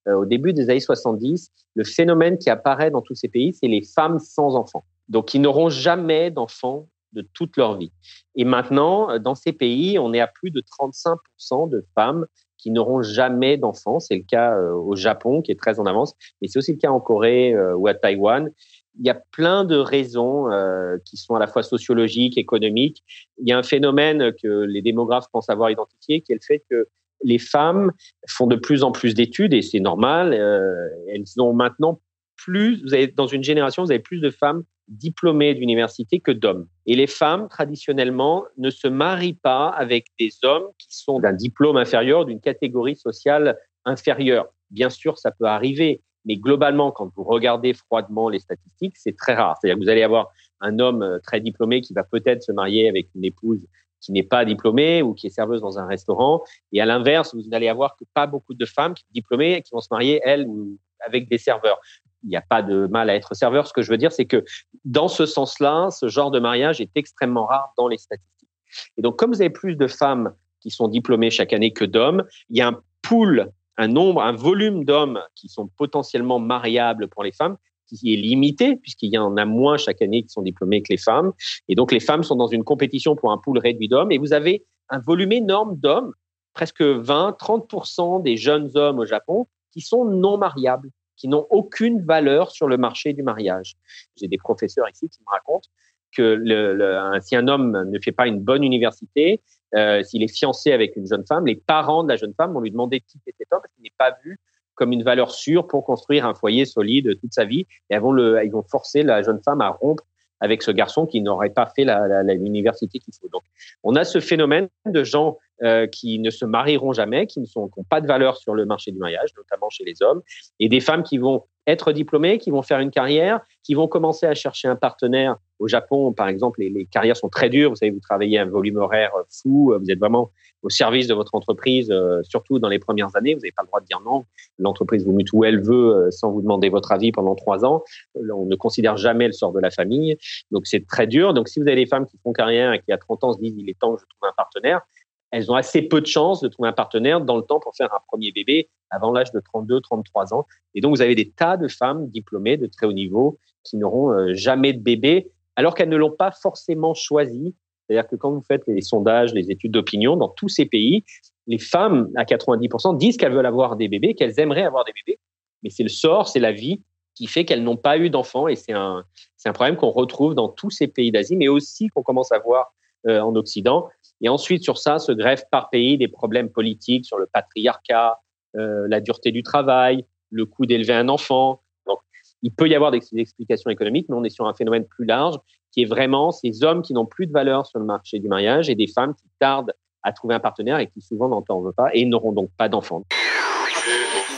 euh, 0.08 0.16
au 0.16 0.26
début 0.26 0.54
des 0.54 0.70
années 0.70 0.80
70. 0.80 1.52
Le 1.76 1.84
phénomène 1.84 2.38
qui 2.38 2.50
apparaît 2.50 2.92
dans 2.92 3.02
tous 3.02 3.16
ces 3.16 3.30
pays, 3.30 3.54
c'est 3.54 3.68
les 3.68 3.82
femmes 3.82 4.20
sans 4.20 4.56
enfants. 4.56 4.86
Donc, 5.10 5.34
ils 5.34 5.42
n'auront 5.42 5.70
jamais 5.70 6.30
d'enfants 6.30 6.88
de 7.14 7.28
toute 7.34 7.58
leur 7.58 7.78
vie. 7.78 7.92
Et 8.36 8.46
maintenant, 8.46 9.18
dans 9.20 9.36
ces 9.36 9.54
pays, 9.54 9.98
on 10.00 10.14
est 10.14 10.20
à 10.20 10.28
plus 10.28 10.52
de 10.52 10.62
35% 10.62 11.70
de 11.70 11.86
femmes 11.96 12.26
qui 12.58 12.72
n'auront 12.72 13.02
jamais 13.02 13.58
d'enfants. 13.58 14.00
C'est 14.00 14.16
le 14.16 14.24
cas 14.24 14.58
euh, 14.58 14.74
au 14.74 14.96
Japon, 14.96 15.42
qui 15.42 15.52
est 15.52 15.60
très 15.60 15.80
en 15.80 15.86
avance, 15.86 16.16
mais 16.42 16.48
c'est 16.48 16.60
aussi 16.60 16.74
le 16.74 16.80
cas 16.80 16.90
en 16.90 17.00
Corée 17.00 17.54
euh, 17.54 17.76
ou 17.76 17.88
à 17.88 17.94
Taïwan. 17.94 18.52
Il 19.00 19.06
y 19.06 19.10
a 19.10 19.22
plein 19.32 19.64
de 19.64 19.78
raisons 19.78 20.52
euh, 20.52 20.98
qui 21.06 21.18
sont 21.18 21.36
à 21.36 21.40
la 21.40 21.48
fois 21.48 21.62
sociologiques, 21.62 22.38
économiques. 22.38 23.04
Il 23.38 23.48
y 23.48 23.52
a 23.52 23.58
un 23.58 23.64
phénomène 23.64 24.34
que 24.42 24.64
les 24.64 24.82
démographes 24.82 25.28
pensent 25.32 25.50
avoir 25.50 25.70
identifié, 25.70 26.22
qui 26.22 26.32
est 26.32 26.36
le 26.36 26.46
fait 26.46 26.64
que 26.70 26.88
les 27.24 27.38
femmes 27.38 27.92
font 28.28 28.48
de 28.48 28.56
plus 28.56 28.84
en 28.84 28.92
plus 28.92 29.14
d'études, 29.14 29.54
et 29.54 29.62
c'est 29.62 29.80
normal. 29.80 30.34
elles 30.34 31.42
ont 31.42 31.54
maintenant 31.54 32.00
plus, 32.36 32.84
vous 32.84 33.12
dans 33.16 33.26
une 33.26 33.44
génération, 33.44 33.84
vous 33.84 33.92
avez 33.92 34.00
plus 34.00 34.20
de 34.20 34.30
femmes 34.30 34.64
diplômées 34.88 35.54
d'université 35.54 36.20
que 36.20 36.32
d'hommes. 36.32 36.68
Et 36.86 36.96
les 36.96 37.08
femmes, 37.08 37.48
traditionnellement, 37.50 38.46
ne 38.58 38.70
se 38.70 38.88
marient 38.88 39.34
pas 39.34 39.70
avec 39.70 40.08
des 40.20 40.32
hommes 40.44 40.68
qui 40.78 40.96
sont 40.96 41.20
d'un 41.20 41.34
diplôme 41.34 41.78
inférieur, 41.78 42.26
d'une 42.26 42.40
catégorie 42.40 42.96
sociale 42.96 43.58
inférieure. 43.86 44.48
Bien 44.72 44.90
sûr, 44.90 45.18
ça 45.18 45.32
peut 45.32 45.46
arriver, 45.46 46.02
mais 46.26 46.36
globalement, 46.36 46.92
quand 46.92 47.12
vous 47.16 47.24
regardez 47.24 47.74
froidement 47.74 48.30
les 48.30 48.40
statistiques, 48.40 48.96
c'est 48.98 49.16
très 49.16 49.34
rare. 49.34 49.58
C'est-à-dire 49.60 49.78
que 49.78 49.84
vous 49.84 49.90
allez 49.90 50.04
avoir 50.04 50.30
un 50.60 50.80
homme 50.80 51.02
euh, 51.02 51.20
très 51.20 51.40
diplômé 51.40 51.82
qui 51.82 51.94
va 51.94 52.04
peut-être 52.04 52.44
se 52.44 52.52
marier 52.52 52.90
avec 52.90 53.08
une 53.16 53.24
épouse 53.24 53.66
qui 54.02 54.12
n'est 54.12 54.24
pas 54.24 54.46
diplômée 54.46 55.02
ou 55.02 55.14
qui 55.14 55.28
est 55.28 55.32
serveuse 55.32 55.62
dans 55.62 55.80
un 55.80 55.86
restaurant. 55.86 56.44
Et 56.72 56.82
à 56.82 56.86
l'inverse, 56.86 57.34
vous 57.34 57.42
n'allez 57.50 57.68
avoir 57.68 57.96
que 57.96 58.06
pas 58.14 58.28
beaucoup 58.28 58.54
de 58.54 58.66
femmes 58.66 58.94
diplômées 59.12 59.62
qui 59.64 59.72
vont 59.74 59.82
se 59.82 59.88
marier, 59.90 60.22
elles, 60.24 60.46
ou 60.48 60.78
avec 61.06 61.30
des 61.30 61.38
serveurs 61.38 61.80
il 62.24 62.30
n'y 62.30 62.36
a 62.36 62.42
pas 62.42 62.62
de 62.62 62.88
mal 62.88 63.10
à 63.10 63.16
être 63.16 63.36
serveur. 63.36 63.68
Ce 63.68 63.74
que 63.74 63.82
je 63.82 63.92
veux 63.92 63.98
dire, 63.98 64.12
c'est 64.12 64.26
que 64.26 64.44
dans 64.86 65.08
ce 65.08 65.26
sens-là, 65.26 65.90
ce 65.92 66.08
genre 66.08 66.32
de 66.32 66.40
mariage 66.40 66.82
est 66.82 66.92
extrêmement 66.96 67.46
rare 67.46 67.74
dans 67.78 67.88
les 67.88 67.98
statistiques. 67.98 68.50
Et 68.98 69.02
donc, 69.02 69.18
comme 69.18 69.32
vous 69.32 69.42
avez 69.42 69.50
plus 69.50 69.76
de 69.76 69.88
femmes 69.88 70.34
qui 70.60 70.70
sont 70.70 70.88
diplômées 70.88 71.30
chaque 71.30 71.54
année 71.54 71.72
que 71.72 71.86
d'hommes, 71.86 72.24
il 72.50 72.58
y 72.58 72.62
a 72.62 72.68
un 72.68 72.82
pool, 73.02 73.52
un 73.78 73.88
nombre, 73.88 74.22
un 74.22 74.34
volume 74.34 74.84
d'hommes 74.84 75.22
qui 75.36 75.48
sont 75.48 75.70
potentiellement 75.78 76.40
mariables 76.40 77.08
pour 77.08 77.24
les 77.24 77.32
femmes 77.32 77.58
qui 77.88 78.14
est 78.14 78.18
limité, 78.18 78.76
puisqu'il 78.76 79.14
y 79.14 79.18
en 79.18 79.38
a 79.38 79.46
moins 79.46 79.78
chaque 79.78 80.02
année 80.02 80.24
qui 80.24 80.28
sont 80.28 80.42
diplômés 80.42 80.82
que 80.82 80.92
les 80.92 80.98
femmes. 80.98 81.32
Et 81.70 81.76
donc, 81.76 81.94
les 81.94 82.02
femmes 82.02 82.24
sont 82.24 82.36
dans 82.36 82.48
une 82.48 82.66
compétition 82.66 83.16
pour 83.16 83.32
un 83.32 83.38
pool 83.38 83.60
réduit 83.60 83.88
d'hommes. 83.88 84.12
Et 84.12 84.18
vous 84.18 84.34
avez 84.34 84.66
un 84.90 85.00
volume 85.00 85.32
énorme 85.32 85.78
d'hommes, 85.78 86.12
presque 86.54 86.82
20-30% 86.82 88.22
des 88.24 88.36
jeunes 88.36 88.72
hommes 88.76 89.00
au 89.00 89.06
Japon, 89.06 89.48
qui 89.78 89.82
sont 89.82 90.06
non 90.06 90.40
mariables 90.40 90.90
qui 91.18 91.28
n'ont 91.28 91.46
aucune 91.52 92.04
valeur 92.04 92.50
sur 92.52 92.68
le 92.68 92.78
marché 92.78 93.14
du 93.14 93.22
mariage. 93.22 93.76
J'ai 94.16 94.28
des 94.28 94.38
professeurs 94.38 94.90
ici 94.90 95.08
qui 95.08 95.20
me 95.22 95.32
racontent 95.32 95.70
que 96.16 97.20
si 97.22 97.36
un 97.36 97.48
homme 97.48 97.90
ne 97.90 98.00
fait 98.00 98.12
pas 98.12 98.28
une 98.28 98.40
bonne 98.40 98.64
université, 98.64 99.44
euh, 99.76 100.02
s'il 100.02 100.24
est 100.24 100.36
fiancé 100.36 100.72
avec 100.72 100.96
une 100.96 101.06
jeune 101.06 101.26
femme, 101.28 101.46
les 101.46 101.56
parents 101.56 102.04
de 102.04 102.10
la 102.10 102.16
jeune 102.16 102.34
femme 102.36 102.54
vont 102.54 102.60
lui 102.60 102.72
demander 102.72 103.00
de 103.00 103.06
quitter 103.06 103.36
cet 103.38 103.48
homme 103.52 103.60
parce 103.62 103.74
qu'il 103.74 103.84
n'est 103.84 103.94
pas 103.98 104.16
vu 104.24 104.40
comme 104.76 104.92
une 104.92 105.04
valeur 105.04 105.32
sûre 105.32 105.68
pour 105.68 105.84
construire 105.84 106.26
un 106.26 106.34
foyer 106.34 106.66
solide 106.66 107.20
toute 107.20 107.34
sa 107.34 107.46
vie. 107.46 107.66
Et 107.90 107.98
le, 107.98 108.40
ils 108.44 108.52
vont 108.52 108.64
forcer 108.64 109.04
la 109.04 109.22
jeune 109.22 109.42
femme 109.44 109.62
à 109.62 109.70
rompre 109.70 110.04
avec 110.40 110.64
ce 110.64 110.72
garçon 110.72 111.06
qui 111.06 111.22
n'aurait 111.22 111.50
pas 111.50 111.66
fait 111.76 111.86
l'université 111.86 113.00
qu'il 113.00 113.14
faut. 113.14 113.30
Donc, 113.30 113.44
on 113.84 113.96
a 113.96 114.04
ce 114.04 114.20
phénomène 114.20 114.70
de 114.86 115.04
gens 115.04 115.38
euh, 115.64 115.88
qui 115.88 116.20
ne 116.20 116.30
se 116.30 116.46
marieront 116.46 116.94
jamais, 116.94 117.28
qui 117.28 117.40
n'ont 117.40 117.70
pas 117.90 118.02
de 118.02 118.08
valeur 118.08 118.38
sur 118.38 118.54
le 118.54 118.66
marché 118.66 118.92
du 118.92 119.00
mariage, 119.00 119.30
notamment 119.36 119.70
chez 119.70 119.84
les 119.84 120.02
hommes, 120.02 120.22
et 120.60 120.70
des 120.70 120.80
femmes 120.80 121.04
qui 121.04 121.18
vont 121.18 121.44
être 121.68 121.92
diplômées, 121.92 122.38
qui 122.38 122.50
vont 122.50 122.62
faire 122.62 122.80
une 122.80 122.92
carrière, 122.92 123.42
qui 123.64 123.74
vont 123.74 123.88
commencer 123.88 124.26
à 124.26 124.34
chercher 124.34 124.70
un 124.70 124.76
partenaire. 124.76 125.36
Au 125.60 125.68
Japon, 125.68 126.14
par 126.14 126.28
exemple, 126.28 126.62
les, 126.62 126.86
carrières 126.86 127.18
sont 127.18 127.30
très 127.30 127.50
dures. 127.50 127.72
Vous 127.72 127.76
savez, 127.76 127.92
vous 127.92 128.00
travaillez 128.00 128.40
un 128.40 128.46
volume 128.46 128.78
horaire 128.78 129.12
fou. 129.30 129.74
Vous 129.78 129.92
êtes 129.92 130.00
vraiment 130.00 130.32
au 130.64 130.70
service 130.70 131.08
de 131.08 131.14
votre 131.14 131.36
entreprise, 131.36 131.90
euh, 131.92 132.22
surtout 132.24 132.60
dans 132.60 132.70
les 132.70 132.80
premières 132.80 133.16
années. 133.16 133.34
Vous 133.34 133.42
n'avez 133.42 133.52
pas 133.52 133.64
le 133.64 133.68
droit 133.68 133.80
de 133.80 133.86
dire 133.86 134.02
non. 134.06 134.26
L'entreprise 134.60 135.06
vous 135.06 135.12
mute 135.12 135.32
où 135.34 135.44
elle 135.44 135.62
veut 135.62 135.96
euh, 135.96 136.12
sans 136.12 136.32
vous 136.32 136.42
demander 136.42 136.70
votre 136.70 136.92
avis 136.92 137.12
pendant 137.12 137.36
trois 137.36 137.66
ans. 137.66 137.84
On 138.16 138.46
ne 138.46 138.56
considère 138.56 138.98
jamais 138.98 139.28
le 139.28 139.34
sort 139.34 139.52
de 139.52 139.60
la 139.60 139.72
famille. 139.72 140.18
Donc, 140.52 140.68
c'est 140.68 140.86
très 140.86 141.08
dur. 141.08 141.34
Donc, 141.34 141.48
si 141.48 141.60
vous 141.60 141.68
avez 141.68 141.76
des 141.76 141.86
femmes 141.86 142.06
qui 142.06 142.18
font 142.24 142.34
carrière 142.34 142.74
et 142.74 142.82
qui, 142.82 142.92
à 142.92 142.98
30 142.98 143.24
ans, 143.24 143.34
se 143.34 143.40
disent 143.40 143.56
il 143.58 143.70
est 143.70 143.78
temps 143.78 143.96
que 143.96 144.02
je 144.02 144.06
trouve 144.06 144.30
un 144.30 144.34
partenaire, 144.36 144.82
elles 145.32 145.52
ont 145.52 145.56
assez 145.56 145.82
peu 145.82 146.02
de 146.02 146.06
chances 146.06 146.42
de 146.42 146.48
trouver 146.48 146.70
un 146.70 146.74
partenaire 146.74 147.22
dans 147.22 147.38
le 147.38 147.44
temps 147.44 147.60
pour 147.60 147.76
faire 147.76 147.94
un 147.94 148.00
premier 148.08 148.32
bébé 148.32 148.70
avant 148.90 149.12
l'âge 149.12 149.32
de 149.32 149.40
32, 149.40 149.82
33 149.82 150.34
ans. 150.34 150.46
Et 150.74 150.82
donc, 150.82 150.96
vous 150.96 151.02
avez 151.02 151.16
des 151.16 151.30
tas 151.32 151.58
de 151.58 151.68
femmes 151.68 152.08
diplômées 152.08 152.58
de 152.58 152.68
très 152.68 152.86
haut 152.86 152.94
niveau 152.94 153.38
qui 153.64 153.78
n'auront 153.78 154.12
euh, 154.12 154.34
jamais 154.34 154.74
de 154.74 154.82
bébé, 154.82 155.30
alors 155.56 155.76
qu'elles 155.76 155.90
ne 155.90 155.98
l'ont 155.98 156.16
pas 156.16 156.32
forcément 156.32 156.94
choisi. 156.94 157.56
C'est-à-dire 157.88 158.08
que 158.08 158.16
quand 158.16 158.32
vous 158.32 158.42
faites 158.42 158.64
les 158.68 158.82
sondages, 158.82 159.34
les 159.34 159.52
études 159.52 159.72
d'opinion 159.72 160.16
dans 160.16 160.30
tous 160.30 160.50
ces 160.50 160.66
pays, 160.66 161.04
les 161.48 161.60
femmes 161.60 162.10
à 162.16 162.24
90% 162.24 162.98
disent 162.98 163.18
qu'elles 163.18 163.34
veulent 163.34 163.46
avoir 163.46 163.76
des 163.76 163.88
bébés, 163.88 164.14
qu'elles 164.14 164.40
aimeraient 164.40 164.64
avoir 164.64 164.86
des 164.86 164.94
bébés, 164.94 165.20
mais 165.64 165.70
c'est 165.70 165.84
le 165.84 165.90
sort, 165.90 166.28
c'est 166.28 166.40
la 166.40 166.52
vie 166.52 166.82
qui 167.16 167.28
fait 167.28 167.46
qu'elles 167.46 167.64
n'ont 167.64 167.78
pas 167.78 167.98
eu 167.98 168.10
d'enfants. 168.10 168.48
Et 168.48 168.56
c'est 168.56 168.74
un, 168.74 169.04
un 169.46 169.54
problème 169.54 169.76
qu'on 169.76 169.90
retrouve 169.90 170.36
dans 170.36 170.50
tous 170.50 170.70
ces 170.70 170.88
pays 170.88 171.12
d'Asie, 171.12 171.36
mais 171.36 171.48
aussi 171.48 171.88
qu'on 171.88 172.04
commence 172.04 172.32
à 172.32 172.40
voir 172.40 172.74
en 173.06 173.36
Occident. 173.36 173.88
Et 174.22 174.30
ensuite, 174.30 174.64
sur 174.64 174.78
ça, 174.78 175.00
se 175.00 175.12
greffent 175.12 175.50
par 175.52 175.70
pays 175.70 175.98
des 175.98 176.08
problèmes 176.08 176.50
politiques 176.50 177.06
sur 177.06 177.18
le 177.18 177.28
patriarcat, 177.28 178.20
euh, 178.56 178.88
la 178.90 179.00
dureté 179.00 179.32
du 179.32 179.44
travail, 179.44 180.06
le 180.32 180.46
coût 180.46 180.66
d'élever 180.66 180.94
un 180.94 181.10
enfant. 181.10 181.62
Donc, 181.86 182.00
il 182.42 182.52
peut 182.52 182.68
y 182.68 182.76
avoir 182.76 182.92
des 182.92 183.02
explications 183.16 183.70
économiques, 183.70 184.08
mais 184.10 184.16
on 184.16 184.24
est 184.24 184.30
sur 184.30 184.48
un 184.48 184.54
phénomène 184.54 184.86
plus 184.86 185.06
large 185.06 185.38
qui 185.72 185.84
est 185.84 185.86
vraiment 185.86 186.32
ces 186.32 186.64
hommes 186.64 186.82
qui 186.82 186.94
n'ont 186.94 187.06
plus 187.06 187.28
de 187.28 187.32
valeur 187.32 187.66
sur 187.66 187.80
le 187.80 187.86
marché 187.86 188.20
du 188.20 188.28
mariage 188.28 188.70
et 188.70 188.76
des 188.76 188.88
femmes 188.88 189.14
qui 189.14 189.28
tardent 189.40 189.74
à 190.02 190.12
trouver 190.14 190.34
un 190.34 190.40
partenaire 190.40 190.80
et 190.80 190.88
qui 190.88 191.02
souvent 191.02 191.28
n'en 191.28 191.42
pas 191.72 191.90
et 191.94 192.06
n'auront 192.06 192.32
donc 192.32 192.50
pas 192.58 192.70
d'enfants. 192.70 193.04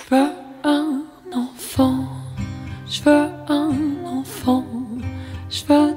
Je 0.10 0.16
veux 0.16 0.32
un 0.64 1.04
enfant, 1.34 2.04
je 2.88 3.04
veux 3.04 3.30
un 3.48 4.06
enfant, 4.06 4.66
je 5.50 5.66
veux 5.66 5.94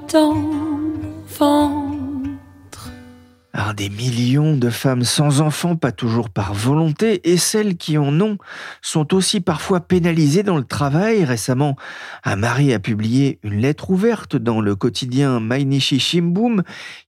des 3.77 3.91
millions 3.91 4.57
de 4.57 4.71
femmes 4.71 5.05
sans 5.05 5.41
enfants, 5.41 5.77
pas 5.77 5.93
toujours 5.93 6.31
par 6.31 6.55
volonté, 6.55 7.31
et 7.31 7.37
celles 7.37 7.77
qui 7.77 7.99
en 7.99 8.19
ont 8.21 8.39
sont 8.81 9.15
aussi 9.15 9.41
parfois 9.41 9.81
pénalisées 9.81 10.43
dans 10.43 10.57
le 10.57 10.65
travail. 10.65 11.25
Récemment, 11.25 11.77
un 12.25 12.37
mari 12.37 12.73
a 12.73 12.79
publié 12.79 13.39
une 13.43 13.61
lettre 13.61 13.91
ouverte 13.91 14.37
dans 14.37 14.61
le 14.61 14.75
quotidien 14.75 15.41
Mainichi 15.41 16.01
Shimbum. 16.01 16.63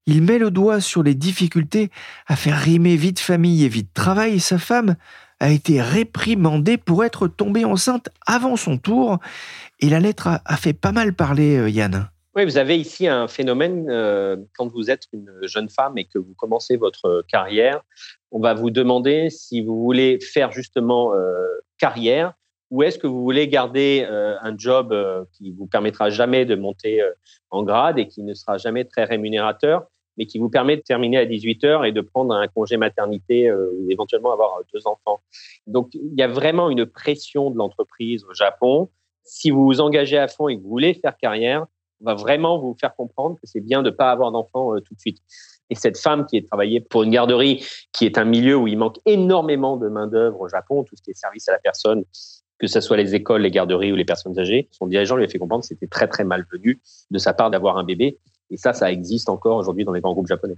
Il 0.06 0.22
met 0.22 0.38
le 0.38 0.50
doigt 0.50 0.80
sur 0.80 1.02
les 1.02 1.14
difficultés 1.14 1.90
à 2.26 2.36
faire 2.36 2.58
rimer 2.58 2.96
vie 2.96 3.12
de 3.12 3.18
famille 3.18 3.64
et 3.64 3.68
vie 3.68 3.84
de 3.84 3.88
travail. 3.94 4.38
Sa 4.38 4.58
femme 4.58 4.96
a 5.40 5.50
été 5.50 5.80
réprimandée 5.80 6.76
pour 6.76 7.04
être 7.04 7.26
tombée 7.26 7.64
enceinte 7.64 8.08
avant 8.26 8.56
son 8.56 8.78
tour, 8.78 9.18
et 9.80 9.88
la 9.88 10.00
lettre 10.00 10.40
a, 10.44 10.56
fait 10.56 10.72
pas 10.72 10.92
mal 10.92 11.14
parler, 11.14 11.56
euh, 11.56 11.70
Yann. 11.70 12.08
Oui, 12.36 12.44
vous 12.44 12.58
avez 12.58 12.76
ici 12.76 13.06
un 13.06 13.28
phénomène, 13.28 13.88
euh, 13.88 14.36
quand 14.56 14.66
vous 14.66 14.90
êtes 14.90 15.04
une 15.12 15.30
jeune 15.42 15.68
femme 15.68 15.96
et 15.98 16.04
que 16.04 16.18
vous 16.18 16.34
commencez 16.34 16.76
votre 16.76 17.24
carrière, 17.28 17.82
on 18.32 18.40
va 18.40 18.54
vous 18.54 18.70
demander 18.70 19.30
si 19.30 19.60
vous 19.60 19.80
voulez 19.80 20.18
faire 20.18 20.50
justement 20.50 21.14
euh, 21.14 21.46
carrière 21.78 22.32
ou 22.72 22.82
est-ce 22.82 22.98
que 22.98 23.06
vous 23.06 23.22
voulez 23.22 23.46
garder 23.46 24.04
euh, 24.10 24.34
un 24.42 24.58
job 24.58 24.92
qui 25.32 25.52
vous 25.52 25.66
permettra 25.66 26.10
jamais 26.10 26.44
de 26.44 26.56
monter 26.56 27.00
en 27.50 27.62
grade 27.62 28.00
et 28.00 28.08
qui 28.08 28.24
ne 28.24 28.34
sera 28.34 28.58
jamais 28.58 28.84
très 28.84 29.04
rémunérateur 29.04 29.84
mais 30.16 30.26
qui 30.26 30.38
vous 30.38 30.48
permet 30.48 30.76
de 30.76 30.82
terminer 30.82 31.18
à 31.18 31.26
18 31.26 31.64
heures 31.64 31.84
et 31.84 31.92
de 31.92 32.00
prendre 32.00 32.34
un 32.34 32.46
congé 32.48 32.76
maternité 32.76 33.52
ou 33.52 33.90
éventuellement 33.90 34.32
avoir 34.32 34.60
deux 34.72 34.86
enfants. 34.86 35.20
Donc, 35.66 35.92
il 35.92 36.14
y 36.16 36.22
a 36.22 36.28
vraiment 36.28 36.70
une 36.70 36.86
pression 36.86 37.50
de 37.50 37.58
l'entreprise 37.58 38.24
au 38.24 38.32
Japon. 38.32 38.90
Si 39.24 39.50
vous 39.50 39.64
vous 39.64 39.80
engagez 39.80 40.16
à 40.16 40.28
fond 40.28 40.46
et 40.46 40.56
que 40.56 40.62
vous 40.62 40.68
voulez 40.68 40.94
faire 40.94 41.16
carrière, 41.16 41.66
va 42.04 42.14
vraiment 42.14 42.58
vous 42.58 42.76
faire 42.80 42.94
comprendre 42.94 43.36
que 43.36 43.46
c'est 43.46 43.60
bien 43.60 43.82
de 43.82 43.90
ne 43.90 43.94
pas 43.94 44.10
avoir 44.10 44.30
d'enfants 44.30 44.74
tout 44.84 44.94
de 44.94 45.00
suite. 45.00 45.18
Et 45.70 45.74
cette 45.74 45.98
femme 45.98 46.26
qui 46.26 46.36
est 46.36 46.46
travaillée 46.46 46.80
pour 46.80 47.02
une 47.02 47.10
garderie, 47.10 47.64
qui 47.92 48.04
est 48.04 48.18
un 48.18 48.24
milieu 48.24 48.56
où 48.56 48.68
il 48.68 48.76
manque 48.76 48.98
énormément 49.06 49.76
de 49.76 49.88
main-d'œuvre 49.88 50.40
au 50.42 50.48
Japon, 50.48 50.84
tout 50.84 50.94
ce 50.96 51.02
qui 51.02 51.10
est 51.10 51.14
service 51.14 51.48
à 51.48 51.52
la 51.52 51.58
personne, 51.58 52.04
que 52.58 52.66
ce 52.66 52.80
soit 52.80 52.96
les 52.96 53.14
écoles, 53.14 53.42
les 53.42 53.50
garderies 53.50 53.92
ou 53.92 53.96
les 53.96 54.04
personnes 54.04 54.38
âgées, 54.38 54.68
son 54.70 54.86
dirigeant 54.86 55.16
lui 55.16 55.24
a 55.24 55.28
fait 55.28 55.38
comprendre 55.38 55.62
que 55.62 55.68
c'était 55.68 55.86
très 55.86 56.08
très 56.08 56.24
malvenu 56.24 56.80
de 57.10 57.18
sa 57.18 57.32
part 57.32 57.50
d'avoir 57.50 57.78
un 57.78 57.84
bébé. 57.84 58.18
Et 58.50 58.56
ça, 58.56 58.72
ça 58.72 58.92
existe 58.92 59.28
encore 59.28 59.56
aujourd'hui 59.56 59.84
dans 59.84 59.92
les 59.92 60.00
grands 60.00 60.12
groupes 60.12 60.28
japonais. 60.28 60.56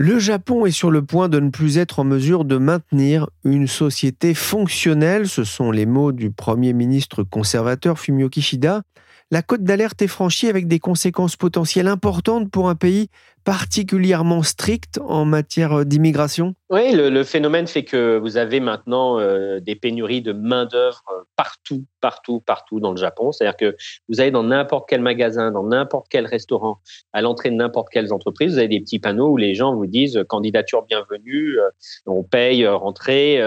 Le 0.00 0.20
Japon 0.20 0.64
est 0.64 0.70
sur 0.70 0.92
le 0.92 1.04
point 1.04 1.28
de 1.28 1.40
ne 1.40 1.50
plus 1.50 1.76
être 1.76 1.98
en 1.98 2.04
mesure 2.04 2.44
de 2.44 2.56
maintenir 2.56 3.28
une 3.42 3.66
société 3.66 4.32
fonctionnelle, 4.32 5.28
ce 5.28 5.42
sont 5.42 5.72
les 5.72 5.86
mots 5.86 6.12
du 6.12 6.30
Premier 6.30 6.72
ministre 6.72 7.24
conservateur 7.24 7.98
Fumio 7.98 8.28
Kishida 8.28 8.82
la 9.30 9.42
cote 9.42 9.62
d'alerte 9.62 10.00
est 10.00 10.08
franchie 10.08 10.48
avec 10.48 10.66
des 10.66 10.78
conséquences 10.78 11.36
potentielles 11.36 11.88
importantes 11.88 12.50
pour 12.50 12.68
un 12.68 12.74
pays 12.74 13.08
particulièrement 13.44 14.42
strict 14.42 14.98
en 15.02 15.24
matière 15.24 15.86
d'immigration 15.86 16.54
Oui, 16.70 16.92
le, 16.92 17.24
phénomène 17.24 17.66
fait 17.66 17.84
que 17.84 18.18
vous 18.18 18.36
avez 18.36 18.60
maintenant 18.60 19.18
euh, 19.18 19.60
des 19.60 19.74
pénuries 19.74 20.20
de 20.20 20.32
main-d'œuvre 20.32 21.02
partout, 21.36 21.84
partout, 22.00 22.40
partout 22.40 22.80
dans 22.80 22.90
le 22.90 22.98
Japon. 22.98 23.32
C'est-à-dire 23.32 23.56
que 23.56 23.76
vous 24.08 24.20
allez 24.20 24.30
dans 24.30 24.42
n'importe 24.42 24.86
quel 24.88 25.00
magasin, 25.00 25.50
dans 25.50 25.62
n'importe 25.62 26.08
quel 26.10 26.26
restaurant, 26.26 26.80
à 27.12 27.22
l'entrée 27.22 27.50
de 27.50 27.54
n'importe 27.54 27.88
quelle 27.90 28.12
entreprise, 28.12 28.52
vous 28.52 28.58
avez 28.58 28.68
des 28.68 28.80
petits 28.80 28.98
panneaux 28.98 29.28
où 29.28 29.36
les 29.36 29.54
gens 29.54 29.74
vous 29.74 29.86
disent 29.86 30.22
candidature 30.28 30.84
bienvenue, 30.84 31.58
euh, 31.58 31.70
on 32.06 32.22
paye, 32.24 32.64
euh, 32.64 32.76
rentrez, 32.76 33.38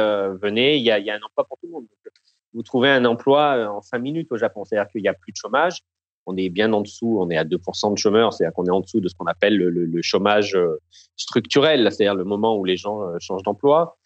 venez, 0.42 0.78
il 0.78 0.84
y, 0.84 0.92
a, 0.92 0.96
un 0.96 1.20
emploi 1.24 1.46
pour 1.48 1.58
tout 1.60 1.68
le 1.68 1.74
monde 1.74 1.86
vous 2.54 2.64
trouvez 2.64 2.90
un 2.90 3.06
emploi 3.06 3.58
euh, 3.58 3.68
en 3.68 3.82
cinq 3.82 4.00
minutes 4.00 4.32
au 4.32 4.38
Japon. 4.38 4.66
C'est-à-dire 4.66 4.90
qu'il 4.92 5.02
n'y 5.02 5.08
a 5.08 5.14
plus 5.14 5.32
de 5.32 5.38
chômage. 5.38 5.80
On 6.28 6.38
est 6.38 6.50
bien 6.50 6.72
en 6.72 6.82
dessous, 6.82 7.18
on 7.20 7.30
est 7.30 7.38
à 7.38 7.44
2% 7.44 7.94
de 7.94 7.98
chômeurs, 7.98 8.32
c'est-à-dire 8.32 8.54
qu'on 8.54 8.66
est 8.66 8.72
en 8.72 8.82
dessous 8.82 9.00
de 9.00 9.08
ce 9.08 9.16
qu'on 9.16 9.26
appelle 9.26 9.58
le, 9.58 9.70
le, 9.70 10.02
chômage 10.04 10.56
euh, 10.56 10.80
structurel, 11.18 11.92
c'est-à-dire 11.92 12.14
le 12.14 12.26
moment 12.26 12.56
où 12.58 12.64
les 12.64 12.78
gens 12.78 13.02
euh, 13.02 13.18
changent 13.20 13.42
d'emploi. 13.42 13.98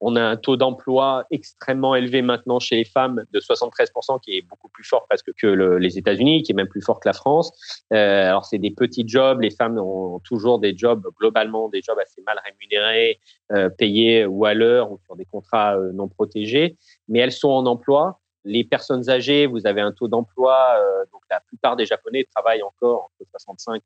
On 0.00 0.16
a 0.16 0.22
un 0.22 0.36
taux 0.36 0.56
d'emploi 0.56 1.24
extrêmement 1.30 1.94
élevé 1.94 2.22
maintenant 2.22 2.58
chez 2.58 2.76
les 2.76 2.84
femmes 2.84 3.24
de 3.32 3.40
73%, 3.40 4.20
qui 4.20 4.36
est 4.36 4.42
beaucoup 4.42 4.68
plus 4.68 4.84
fort 4.84 5.06
presque 5.06 5.32
que 5.34 5.46
les 5.46 5.98
États-Unis, 5.98 6.42
qui 6.42 6.52
est 6.52 6.54
même 6.54 6.68
plus 6.68 6.82
fort 6.82 7.00
que 7.00 7.08
la 7.08 7.12
France. 7.12 7.52
Euh, 7.92 8.28
alors 8.28 8.44
c'est 8.44 8.58
des 8.58 8.70
petits 8.70 9.04
jobs, 9.06 9.40
les 9.40 9.50
femmes 9.50 9.78
ont 9.78 10.20
toujours 10.20 10.58
des 10.58 10.76
jobs 10.76 11.06
globalement 11.18 11.68
des 11.68 11.82
jobs 11.82 11.98
assez 11.98 12.22
mal 12.22 12.40
rémunérés, 12.44 13.20
euh, 13.52 13.68
payés 13.68 14.26
ou 14.26 14.44
à 14.44 14.54
l'heure 14.54 14.90
ou 14.90 14.98
sur 15.04 15.16
des 15.16 15.24
contrats 15.24 15.76
euh, 15.76 15.92
non 15.92 16.08
protégés, 16.08 16.76
mais 17.08 17.20
elles 17.20 17.32
sont 17.32 17.50
en 17.50 17.66
emploi. 17.66 18.20
Les 18.44 18.64
personnes 18.64 19.08
âgées, 19.08 19.46
vous 19.46 19.66
avez 19.66 19.80
un 19.80 19.92
taux 19.92 20.08
d'emploi, 20.08 20.76
donc 21.12 21.22
la 21.30 21.40
plupart 21.40 21.76
des 21.76 21.86
Japonais 21.86 22.28
travaillent 22.34 22.62
encore 22.62 23.10
entre 23.18 23.30
65 23.30 23.82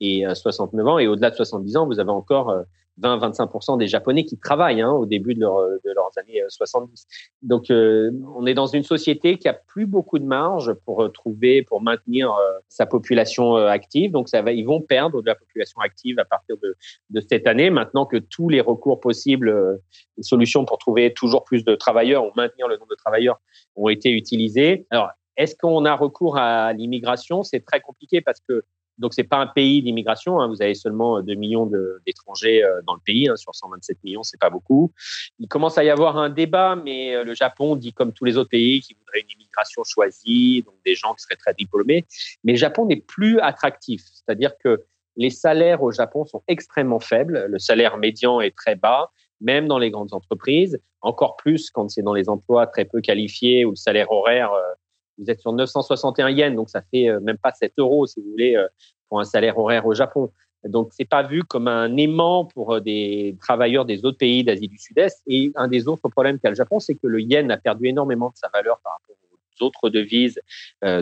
et 0.00 0.24
69 0.34 0.86
ans, 0.86 0.98
et 0.98 1.06
au-delà 1.06 1.30
de 1.30 1.36
70 1.36 1.78
ans, 1.78 1.86
vous 1.86 1.98
avez 1.98 2.10
encore 2.10 2.54
20-25% 3.02 3.78
des 3.78 3.86
Japonais 3.86 4.24
qui 4.24 4.38
travaillent 4.38 4.80
hein, 4.80 4.92
au 4.92 5.06
début 5.06 5.34
de, 5.34 5.40
leur, 5.40 5.56
de, 5.56 5.92
leurs 5.94 6.10
années 6.16 6.42
70. 6.48 7.06
Euh, 7.06 7.26
Donc, 7.42 7.70
euh, 7.70 8.10
on 8.34 8.46
est 8.46 8.54
dans 8.54 8.66
une 8.66 8.82
société 8.82 9.38
qui 9.38 9.48
a 9.48 9.54
plus 9.54 9.86
beaucoup 9.86 10.18
de 10.18 10.24
marge 10.24 10.72
pour 10.84 11.10
trouver, 11.12 11.62
pour 11.62 11.82
maintenir 11.82 12.32
euh, 12.32 12.52
sa 12.68 12.86
population 12.86 13.56
active. 13.56 14.12
Donc, 14.12 14.28
ça 14.28 14.42
va, 14.42 14.52
ils 14.52 14.66
vont 14.66 14.80
perdre 14.80 15.20
de 15.20 15.26
la 15.26 15.34
population 15.34 15.80
active 15.80 16.18
à 16.18 16.24
partir 16.24 16.56
de, 16.62 16.76
de 17.10 17.20
cette 17.20 17.46
année. 17.46 17.70
Maintenant 17.70 18.06
que 18.06 18.16
tous 18.16 18.48
les 18.48 18.60
recours 18.60 19.00
possibles, 19.00 19.80
les 20.16 20.22
solutions 20.22 20.64
pour 20.64 20.78
trouver 20.78 21.12
toujours 21.12 21.44
plus 21.44 21.64
de 21.64 21.74
travailleurs 21.74 22.24
ou 22.24 22.30
maintenir 22.36 22.68
le 22.68 22.76
nombre 22.76 22.90
de 22.90 22.96
travailleurs 22.96 23.40
ont 23.76 23.88
été 23.88 24.10
utilisées. 24.10 24.86
Alors, 24.90 25.10
est-ce 25.36 25.54
qu'on 25.54 25.84
a 25.84 25.94
recours 25.94 26.38
à 26.38 26.72
l'immigration? 26.72 27.42
C'est 27.42 27.60
très 27.60 27.80
compliqué 27.80 28.20
parce 28.20 28.40
que 28.40 28.64
donc, 28.98 29.12
c'est 29.14 29.24
pas 29.24 29.36
un 29.38 29.46
pays 29.46 29.82
d'immigration. 29.82 30.40
Hein. 30.40 30.48
Vous 30.48 30.62
avez 30.62 30.74
seulement 30.74 31.20
2 31.20 31.34
millions 31.34 31.70
d'étrangers 32.06 32.64
euh, 32.64 32.80
dans 32.86 32.94
le 32.94 33.00
pays. 33.04 33.28
Hein. 33.28 33.36
Sur 33.36 33.54
127 33.54 33.98
millions, 34.04 34.22
c'est 34.22 34.40
pas 34.40 34.50
beaucoup. 34.50 34.92
Il 35.38 35.48
commence 35.48 35.76
à 35.76 35.84
y 35.84 35.90
avoir 35.90 36.16
un 36.16 36.30
débat, 36.30 36.76
mais 36.76 37.14
euh, 37.14 37.24
le 37.24 37.34
Japon 37.34 37.76
dit, 37.76 37.92
comme 37.92 38.12
tous 38.12 38.24
les 38.24 38.36
autres 38.36 38.50
pays, 38.50 38.80
qu'il 38.80 38.96
voudrait 38.96 39.20
une 39.20 39.30
immigration 39.30 39.84
choisie, 39.84 40.62
donc 40.62 40.74
des 40.84 40.94
gens 40.94 41.14
qui 41.14 41.22
seraient 41.22 41.36
très 41.36 41.54
diplômés. 41.54 42.04
Mais 42.44 42.52
le 42.52 42.58
Japon 42.58 42.86
n'est 42.86 42.96
plus 42.96 43.38
attractif. 43.40 44.02
C'est-à-dire 44.12 44.52
que 44.62 44.84
les 45.16 45.30
salaires 45.30 45.82
au 45.82 45.92
Japon 45.92 46.24
sont 46.24 46.42
extrêmement 46.48 47.00
faibles. 47.00 47.46
Le 47.48 47.58
salaire 47.58 47.96
médian 47.98 48.40
est 48.40 48.54
très 48.56 48.76
bas, 48.76 49.10
même 49.40 49.66
dans 49.66 49.78
les 49.78 49.90
grandes 49.90 50.12
entreprises. 50.12 50.78
Encore 51.02 51.36
plus 51.36 51.70
quand 51.70 51.88
c'est 51.90 52.02
dans 52.02 52.14
les 52.14 52.28
emplois 52.28 52.66
très 52.66 52.84
peu 52.84 53.00
qualifiés 53.00 53.64
où 53.64 53.70
le 53.70 53.76
salaire 53.76 54.10
horaire 54.10 54.52
euh, 54.52 54.72
vous 55.18 55.30
êtes 55.30 55.40
sur 55.40 55.52
961 55.52 56.30
yens, 56.30 56.54
donc 56.54 56.70
ça 56.70 56.82
fait 56.90 57.08
euh, 57.08 57.20
même 57.20 57.38
pas 57.38 57.52
7 57.52 57.72
euros, 57.78 58.06
si 58.06 58.20
vous 58.20 58.30
voulez, 58.30 58.56
euh, 58.56 58.66
pour 59.08 59.20
un 59.20 59.24
salaire 59.24 59.58
horaire 59.58 59.86
au 59.86 59.94
Japon. 59.94 60.30
Donc, 60.64 60.88
c'est 60.92 61.08
pas 61.08 61.22
vu 61.22 61.44
comme 61.44 61.68
un 61.68 61.96
aimant 61.96 62.44
pour 62.46 62.74
euh, 62.74 62.80
des 62.80 63.36
travailleurs 63.40 63.84
des 63.84 64.04
autres 64.04 64.18
pays 64.18 64.42
d'Asie 64.42 64.68
du 64.68 64.78
Sud-Est. 64.78 65.22
Et 65.28 65.52
un 65.54 65.68
des 65.68 65.86
autres 65.86 66.08
problèmes 66.08 66.38
qu'a 66.40 66.50
le 66.50 66.56
Japon, 66.56 66.80
c'est 66.80 66.94
que 66.94 67.06
le 67.06 67.20
yen 67.20 67.50
a 67.50 67.56
perdu 67.56 67.86
énormément 67.86 68.30
de 68.30 68.36
sa 68.36 68.48
valeur 68.52 68.80
par 68.82 68.94
rapport 68.94 69.16
aux 69.60 69.64
autres 69.64 69.88
devises 69.88 70.38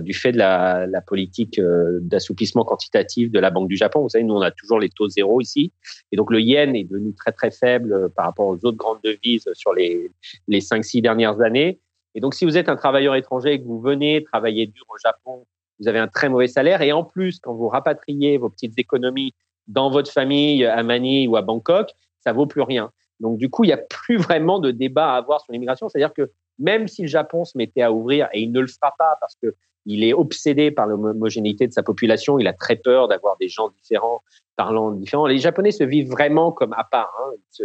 du 0.03 0.15
fait 0.15 0.33
de 0.33 0.39
la, 0.39 0.87
politique 1.05 1.61
d'assouplissement 2.03 2.65
quantitatif 2.65 3.31
de 3.33 3.41
la 3.41 3.51
Banque 3.51 3.69
du 3.69 3.77
Japon. 3.77 4.03
Vous 4.03 4.11
savez, 4.11 4.23
nous, 4.23 4.35
on 4.35 4.43
a 4.43 4.53
toujours 4.53 4.79
les 4.79 4.91
taux 4.91 5.09
zéro 5.09 5.41
ici. 5.41 5.73
Et 6.13 6.17
donc, 6.17 6.31
le 6.31 6.41
yen 6.41 6.77
est 6.77 6.85
devenu 6.85 7.15
très, 7.15 7.33
très 7.33 7.51
faible 7.51 8.11
par 8.11 8.27
rapport 8.27 8.47
aux 8.47 8.65
autres 8.65 8.77
grandes 8.77 9.01
devises 9.03 9.49
sur 9.55 9.73
les, 9.73 10.11
les 10.47 10.61
5-6 10.61 11.01
dernières 11.01 11.41
années. 11.41 11.81
Et 12.15 12.21
donc, 12.21 12.35
si 12.35 12.45
vous 12.45 12.57
êtes 12.57 12.69
un 12.69 12.77
travailleur 12.77 13.15
étranger 13.15 13.55
et 13.55 13.61
que 13.61 13.67
vous 13.67 13.81
venez 13.81 14.23
travailler 14.25 14.67
dur 14.67 14.85
au 14.89 14.99
Japon, 14.99 15.47
vous 15.81 15.89
avez 15.89 15.99
un 15.99 16.09
très 16.09 16.29
mauvais 16.29 16.47
salaire. 16.47 16.83
Et 16.83 16.93
en 16.93 17.05
plus, 17.05 17.41
quand 17.41 17.55
vous 17.55 17.69
rapatriez 17.69 18.39
vos 18.39 18.49
petites 18.49 18.79
économies 18.79 19.35
dans 19.67 19.91
votre 19.91 20.11
famille 20.11 20.65
à 20.65 20.83
Manille 20.83 21.27
ou 21.29 21.37
à 21.37 21.43
Bangkok, 21.43 21.91
ça 22.21 22.33
vaut 22.33 22.47
plus 22.47 22.63
rien. 22.63 22.91
Donc, 23.21 23.39
du 23.39 23.51
coup, 23.51 23.65
il 23.65 23.69
n'y 23.69 23.73
a 23.73 23.79
plus 23.79 24.17
vraiment 24.17 24.59
de 24.59 24.71
débat 24.71 25.15
à 25.15 25.17
avoir 25.17 25.41
sur 25.41 25.53
l'immigration. 25.53 25.89
C'est-à-dire 25.89 26.15
que 26.15 26.31
même 26.59 26.87
si 26.87 27.03
le 27.03 27.09
Japon 27.09 27.45
se 27.45 27.59
mettait 27.59 27.83
à 27.83 27.93
ouvrir, 27.93 28.29
et 28.33 28.41
il 28.41 28.53
ne 28.53 28.61
le 28.61 28.67
fera 28.67 28.95
pas 28.99 29.17
parce 29.21 29.37
que 29.43 29.55
il 29.87 30.03
est 30.03 30.15
obsédé 30.15 30.71
par 30.71 30.87
l'homogénéité 30.87 31.67
de 31.67 31.73
sa 31.73 31.83
population, 31.83 32.39
il 32.39 32.47
a 32.47 32.55
très 32.55 32.77
peur 32.77 33.07
d'avoir 33.07 33.37
des 33.37 33.49
gens 33.49 33.69
différents, 33.69 34.23
parlant 34.57 34.91
différents. 34.93 35.27
Les 35.27 35.37
Japonais 35.39 35.73
se 35.73 35.85
vivent 35.85 36.11
vraiment 36.11 36.53
comme 36.53 36.73
à 36.73 36.85
part. 36.85 37.13
Hein 37.21 37.65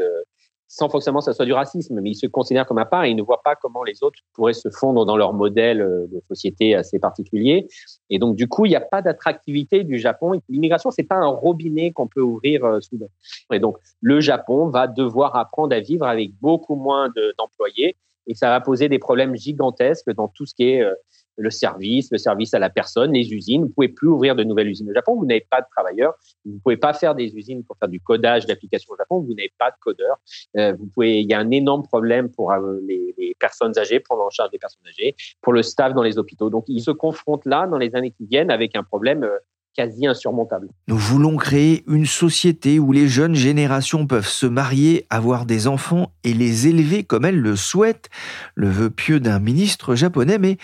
sans 0.69 0.87
forcément 0.87 1.17
que 1.19 1.25
ça 1.25 1.33
soit 1.33 1.45
du 1.45 1.53
racisme, 1.53 1.99
mais 1.99 2.11
ils 2.11 2.15
se 2.15 2.27
considèrent 2.27 2.67
comme 2.67 2.77
à 2.77 2.85
part 2.85 3.03
et 3.03 3.09
ils 3.09 3.15
ne 3.15 3.23
voient 3.23 3.41
pas 3.43 3.55
comment 3.55 3.83
les 3.83 4.03
autres 4.03 4.19
pourraient 4.33 4.53
se 4.53 4.69
fondre 4.69 5.03
dans 5.03 5.17
leur 5.17 5.33
modèle 5.33 5.81
euh, 5.81 6.05
de 6.11 6.21
société 6.27 6.75
assez 6.75 6.99
particulier. 6.99 7.67
Et 8.11 8.19
donc, 8.19 8.35
du 8.35 8.47
coup, 8.47 8.67
il 8.67 8.69
n'y 8.69 8.75
a 8.75 8.81
pas 8.81 9.01
d'attractivité 9.01 9.83
du 9.83 9.97
Japon. 9.97 10.39
L'immigration, 10.47 10.91
c'est 10.91 11.03
pas 11.03 11.15
un 11.15 11.27
robinet 11.27 11.91
qu'on 11.91 12.07
peut 12.07 12.21
ouvrir 12.21 12.63
euh, 12.63 12.79
soudain. 12.81 13.07
Et 13.51 13.59
donc, 13.59 13.77
le 13.99 14.21
Japon 14.21 14.67
va 14.67 14.85
devoir 14.85 15.35
apprendre 15.35 15.75
à 15.75 15.79
vivre 15.79 16.05
avec 16.05 16.31
beaucoup 16.39 16.75
moins 16.75 17.09
d'employés 17.39 17.97
et 18.29 18.35
ça 18.35 18.49
va 18.49 18.61
poser 18.61 18.87
des 18.89 18.99
problèmes 18.99 19.35
gigantesques 19.35 20.11
dans 20.13 20.27
tout 20.27 20.45
ce 20.45 20.53
qui 20.53 20.69
est 20.69 20.83
euh, 20.83 20.93
le 21.39 21.49
service, 21.49 22.11
le 22.11 22.17
service 22.17 22.53
à 22.53 22.59
la 22.59 22.69
personne, 22.69 23.13
les 23.13 23.33
usines. 23.33 23.61
Vous 23.61 23.67
ne 23.67 23.73
pouvez 23.73 23.87
plus 23.87 24.07
ouvrir 24.07 24.35
de 24.35 24.43
nouvelles 24.43 24.67
usines 24.67 24.89
au 24.89 24.93
Japon. 24.93 25.15
Vous 25.15 25.25
n'avez 25.25 25.45
pas 25.49 25.61
de 25.61 25.67
travailleurs. 25.71 26.13
Vous 26.45 26.53
ne 26.53 26.59
pouvez 26.59 26.77
pas 26.77 26.93
faire 26.93 27.15
des 27.15 27.35
usines 27.35 27.63
pour 27.63 27.77
faire 27.77 27.87
du 27.87 27.99
codage 27.99 28.45
d'applications 28.45 28.93
au 28.93 28.97
Japon. 28.97 29.21
Vous 29.21 29.33
n'avez 29.33 29.51
pas 29.57 29.71
de 29.71 29.75
codeurs. 29.79 30.17
Euh, 30.57 30.73
vous 30.73 30.87
pouvez, 30.87 31.21
il 31.21 31.29
y 31.29 31.33
a 31.33 31.39
un 31.39 31.49
énorme 31.51 31.83
problème 31.83 32.29
pour 32.29 32.51
euh, 32.51 32.79
les, 32.85 33.15
les, 33.17 33.35
personnes 33.39 33.77
âgées, 33.79 34.01
prendre 34.01 34.23
en 34.23 34.29
charge 34.29 34.51
des 34.51 34.59
personnes 34.59 34.85
âgées, 34.87 35.15
pour 35.41 35.53
le 35.53 35.63
staff 35.63 35.93
dans 35.93 36.03
les 36.03 36.17
hôpitaux. 36.17 36.49
Donc, 36.49 36.65
ils 36.67 36.81
se 36.81 36.91
confrontent 36.91 37.45
là, 37.45 37.67
dans 37.67 37.77
les 37.77 37.95
années 37.95 38.11
qui 38.11 38.25
viennent, 38.25 38.51
avec 38.51 38.75
un 38.75 38.83
problème 38.83 39.23
euh, 39.23 39.37
quasi 39.75 40.07
insurmontable. 40.07 40.69
Nous 40.87 40.97
voulons 40.97 41.37
créer 41.37 41.83
une 41.87 42.05
société 42.05 42.79
où 42.79 42.91
les 42.91 43.07
jeunes 43.07 43.35
générations 43.35 44.07
peuvent 44.07 44.27
se 44.27 44.45
marier, 44.45 45.05
avoir 45.09 45.45
des 45.45 45.67
enfants 45.67 46.11
et 46.23 46.33
les 46.33 46.67
élever 46.67 47.03
comme 47.03 47.25
elles 47.25 47.39
le 47.39 47.55
souhaitent, 47.55 48.09
le 48.55 48.67
vœu 48.69 48.89
pieux 48.89 49.19
d'un 49.19 49.39
ministre 49.39 49.95
japonais. 49.95 50.37
Mais 50.37 50.57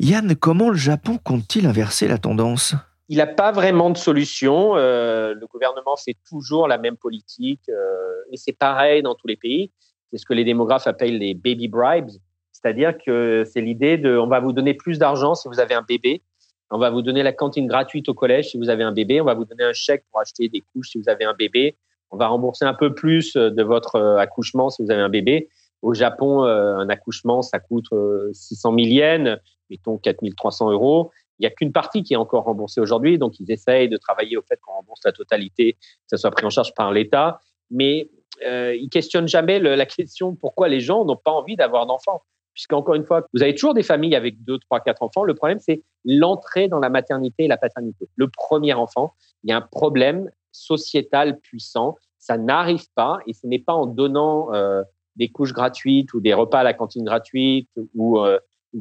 Yann, 0.00 0.34
comment 0.36 0.70
le 0.70 0.76
Japon 0.76 1.18
compte-t-il 1.22 1.66
inverser 1.66 2.08
la 2.08 2.18
tendance? 2.18 2.74
Il 3.08 3.18
n'a 3.18 3.26
pas 3.26 3.52
vraiment 3.52 3.90
de 3.90 3.96
solution. 3.96 4.76
Euh, 4.76 5.32
le 5.34 5.46
gouvernement 5.46 5.96
fait 5.96 6.16
toujours 6.28 6.68
la 6.68 6.76
même 6.76 6.96
politique 6.96 7.68
euh, 7.70 8.32
et 8.32 8.36
c'est 8.36 8.52
pareil 8.52 9.02
dans 9.02 9.14
tous 9.14 9.26
les 9.26 9.36
pays. 9.36 9.72
C'est 10.10 10.18
ce 10.18 10.26
que 10.26 10.34
les 10.34 10.44
démographes 10.44 10.86
appellent 10.86 11.18
les 11.18 11.34
baby 11.34 11.68
bribes, 11.68 12.10
c'est-à-dire 12.52 12.94
que 13.04 13.44
c'est 13.50 13.60
l'idée 13.60 13.98
de 13.98 14.16
on 14.16 14.26
va 14.26 14.40
vous 14.40 14.52
donner 14.52 14.74
plus 14.74 14.98
d'argent 14.98 15.34
si 15.34 15.48
vous 15.48 15.60
avez 15.60 15.74
un 15.74 15.82
bébé 15.82 16.22
on 16.70 16.78
va 16.78 16.90
vous 16.90 17.02
donner 17.02 17.22
la 17.22 17.32
cantine 17.32 17.66
gratuite 17.66 18.08
au 18.08 18.14
collège 18.14 18.50
si 18.50 18.58
vous 18.58 18.68
avez 18.68 18.84
un 18.84 18.92
bébé. 18.92 19.20
On 19.20 19.24
va 19.24 19.34
vous 19.34 19.44
donner 19.44 19.64
un 19.64 19.72
chèque 19.72 20.04
pour 20.10 20.20
acheter 20.20 20.48
des 20.48 20.60
couches 20.60 20.90
si 20.90 20.98
vous 20.98 21.08
avez 21.08 21.24
un 21.24 21.34
bébé. 21.34 21.76
On 22.10 22.16
va 22.16 22.28
rembourser 22.28 22.64
un 22.64 22.74
peu 22.74 22.94
plus 22.94 23.36
euh, 23.36 23.50
de 23.50 23.62
votre 23.62 23.96
euh, 23.96 24.16
accouchement 24.16 24.70
si 24.70 24.82
vous 24.82 24.90
avez 24.90 25.02
un 25.02 25.08
bébé. 25.08 25.48
Au 25.82 25.94
Japon, 25.94 26.44
euh, 26.44 26.76
un 26.76 26.88
accouchement, 26.88 27.42
ça 27.42 27.58
coûte 27.58 27.88
600 28.32 28.74
000 28.74 28.86
yens, 28.88 29.38
mettons 29.70 29.98
4300 29.98 30.72
euros. 30.72 31.10
Il 31.38 31.42
n'y 31.42 31.46
a 31.46 31.50
qu'une 31.50 31.72
partie 31.72 32.02
qui 32.02 32.14
est 32.14 32.16
encore 32.16 32.44
remboursée 32.44 32.80
aujourd'hui, 32.80 33.16
donc 33.16 33.38
ils 33.38 33.50
essayent 33.52 33.88
de 33.88 33.96
travailler 33.96 34.36
au 34.36 34.42
fait 34.42 34.58
qu'on 34.60 34.72
rembourse 34.72 35.00
la 35.04 35.12
totalité, 35.12 35.74
que 35.74 36.08
ça 36.08 36.16
soit 36.16 36.32
pris 36.32 36.44
en 36.44 36.50
charge 36.50 36.74
par 36.74 36.90
l'État. 36.90 37.40
Mais 37.70 38.10
euh, 38.46 38.74
ils 38.74 38.88
questionnent 38.88 39.28
jamais 39.28 39.58
la 39.58 39.86
question 39.86 40.34
pourquoi 40.34 40.68
les 40.68 40.80
gens 40.80 41.04
n'ont 41.04 41.16
pas 41.16 41.30
envie 41.30 41.56
d'avoir 41.56 41.86
d'enfants. 41.86 42.22
Puisqu'encore 42.58 42.96
une 42.96 43.04
fois, 43.04 43.24
vous 43.32 43.40
avez 43.44 43.54
toujours 43.54 43.72
des 43.72 43.84
familles 43.84 44.16
avec 44.16 44.42
deux, 44.42 44.58
trois, 44.58 44.80
quatre 44.80 45.04
enfants. 45.04 45.22
Le 45.22 45.36
problème, 45.36 45.60
c'est 45.60 45.84
l'entrée 46.04 46.66
dans 46.66 46.80
la 46.80 46.90
maternité 46.90 47.44
et 47.44 47.46
la 47.46 47.56
paternité. 47.56 48.08
Le 48.16 48.26
premier 48.26 48.74
enfant, 48.74 49.14
il 49.44 49.50
y 49.50 49.52
a 49.52 49.58
un 49.58 49.60
problème 49.60 50.28
sociétal 50.50 51.38
puissant. 51.38 51.94
Ça 52.18 52.36
n'arrive 52.36 52.86
pas, 52.96 53.20
et 53.28 53.32
ce 53.32 53.46
n'est 53.46 53.60
pas 53.60 53.74
en 53.74 53.86
donnant 53.86 54.52
euh, 54.52 54.82
des 55.14 55.28
couches 55.28 55.52
gratuites 55.52 56.12
ou 56.14 56.20
des 56.20 56.34
repas 56.34 56.58
à 56.58 56.62
la 56.64 56.74
cantine 56.74 57.04
gratuite 57.04 57.70
ou, 57.94 58.18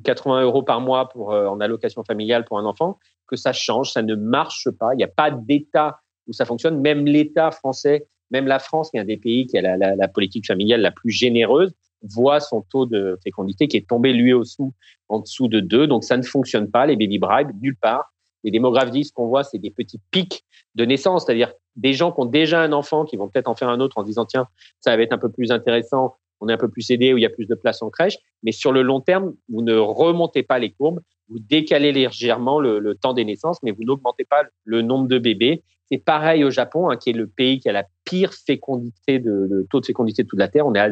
80 0.04 0.40
euh, 0.40 0.44
euros 0.46 0.64
par 0.64 0.82
mois 0.82 1.10
pour, 1.10 1.32
euh, 1.32 1.46
en 1.46 1.60
allocation 1.60 2.04
familiale 2.04 2.46
pour 2.46 2.58
un 2.58 2.66
enfant 2.66 2.98
que 3.28 3.36
ça 3.36 3.54
change. 3.54 3.92
Ça 3.92 4.02
ne 4.02 4.16
marche 4.16 4.72
pas. 4.72 4.96
Il 4.96 4.98
n'y 4.98 5.04
a 5.04 5.08
pas 5.08 5.30
d'État 5.30 6.00
où 6.26 6.34
ça 6.34 6.46
fonctionne. 6.46 6.82
Même 6.82 7.06
l'État 7.06 7.52
français, 7.52 8.08
même 8.32 8.48
la 8.48 8.58
France, 8.58 8.90
qui 8.90 8.98
est 8.98 9.02
un 9.02 9.06
des 9.06 9.18
pays 9.18 9.46
qui 9.46 9.56
a 9.60 9.62
la, 9.62 9.96
la, 9.96 10.08
politique 10.08 10.48
familiale 10.48 10.82
la 10.82 10.92
plus 10.92 11.12
généreuse, 11.12 11.76
voit 12.02 12.40
son 12.40 12.62
taux 12.62 12.86
de 12.86 13.18
fécondité 13.24 13.68
qui 13.68 13.78
est 13.78 13.88
tombé 13.88 14.14
lui 14.14 14.34
aussi 14.34 14.64
en 15.10 15.20
dessous 15.20 15.48
de 15.48 15.60
2. 15.60 15.88
Donc 15.88 16.04
ça 16.04 16.18
ne 16.18 16.24
fonctionne 16.24 16.70
pas, 16.70 16.86
les 16.86 16.96
baby 16.96 17.20
bribes, 17.20 17.52
nulle 17.62 17.78
part. 17.78 18.14
Les 18.44 18.52
démographes 18.52 18.92
disent 18.92 19.12
qu'on 19.12 19.28
voit, 19.28 19.44
c'est 19.44 19.58
des 19.58 19.72
petits 19.72 20.00
pics 20.12 20.46
de 20.76 20.86
naissance, 20.86 21.26
c'est-à-dire 21.26 21.52
des 21.76 21.94
gens 21.94 22.12
qui 22.12 22.22
ont 22.22 22.26
déjà 22.26 22.62
un 22.62 22.72
enfant, 22.72 23.06
qui 23.06 23.18
vont 23.18 23.28
peut-être 23.28 23.48
en 23.48 23.56
faire 23.56 23.70
un 23.70 23.80
autre 23.80 23.98
en 23.98 24.04
disant, 24.04 24.26
tiens, 24.26 24.48
ça 24.80 24.96
va 24.96 25.02
être 25.02 25.14
un 25.14 25.18
peu 25.18 25.30
plus 25.30 25.52
intéressant, 25.52 26.16
on 26.40 26.50
est 26.50 26.54
un 26.54 26.58
peu 26.58 26.70
plus 26.70 26.90
aidé, 26.92 27.14
où 27.14 27.18
il 27.18 27.22
y 27.22 27.26
a 27.26 27.30
plus 27.30 27.48
de 27.48 27.56
place 27.56 27.82
en 27.82 27.90
crèche. 27.90 28.18
Mais 28.44 28.52
sur 28.52 28.72
le 28.72 28.82
long 28.84 29.02
terme, 29.02 29.34
vous 29.50 29.62
ne 29.62 29.76
remontez 29.76 30.44
pas 30.44 30.60
les 30.60 30.72
courbes, 30.72 31.02
vous 31.30 31.40
décalez 31.40 31.92
légèrement 31.92 32.60
le, 32.60 32.96
temps 32.96 33.14
des 33.14 33.26
naissances, 33.26 33.58
mais 33.64 33.72
vous 33.72 33.84
n'augmentez 33.84 34.24
pas 34.24 34.44
le 34.64 34.82
nombre 34.82 35.08
de 35.08 35.18
bébés. 35.18 35.64
C'est 35.92 35.98
pareil 35.98 36.44
au 36.44 36.50
Japon, 36.50 36.90
hein, 36.90 36.98
qui 36.98 37.12
est 37.12 37.14
le 37.14 37.28
pays 37.28 37.60
qui 37.60 37.70
a 37.70 37.72
la 37.72 37.86
pire 38.04 38.34
fécondité 38.34 39.20
de, 39.20 39.66
taux 39.70 39.80
de 39.80 39.86
fécondité 39.86 40.24
de 40.24 40.28
toute 40.28 40.40
la 40.40 40.48
Terre. 40.48 40.68
On 40.68 40.76
est 40.76 40.80
à 40.80 40.92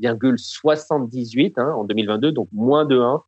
0,78 0.00 1.54
hein, 1.56 1.72
en 1.76 1.84
2022, 1.84 2.32
donc 2.32 2.48
moins 2.52 2.84
de 2.84 2.98
1. 2.98 3.22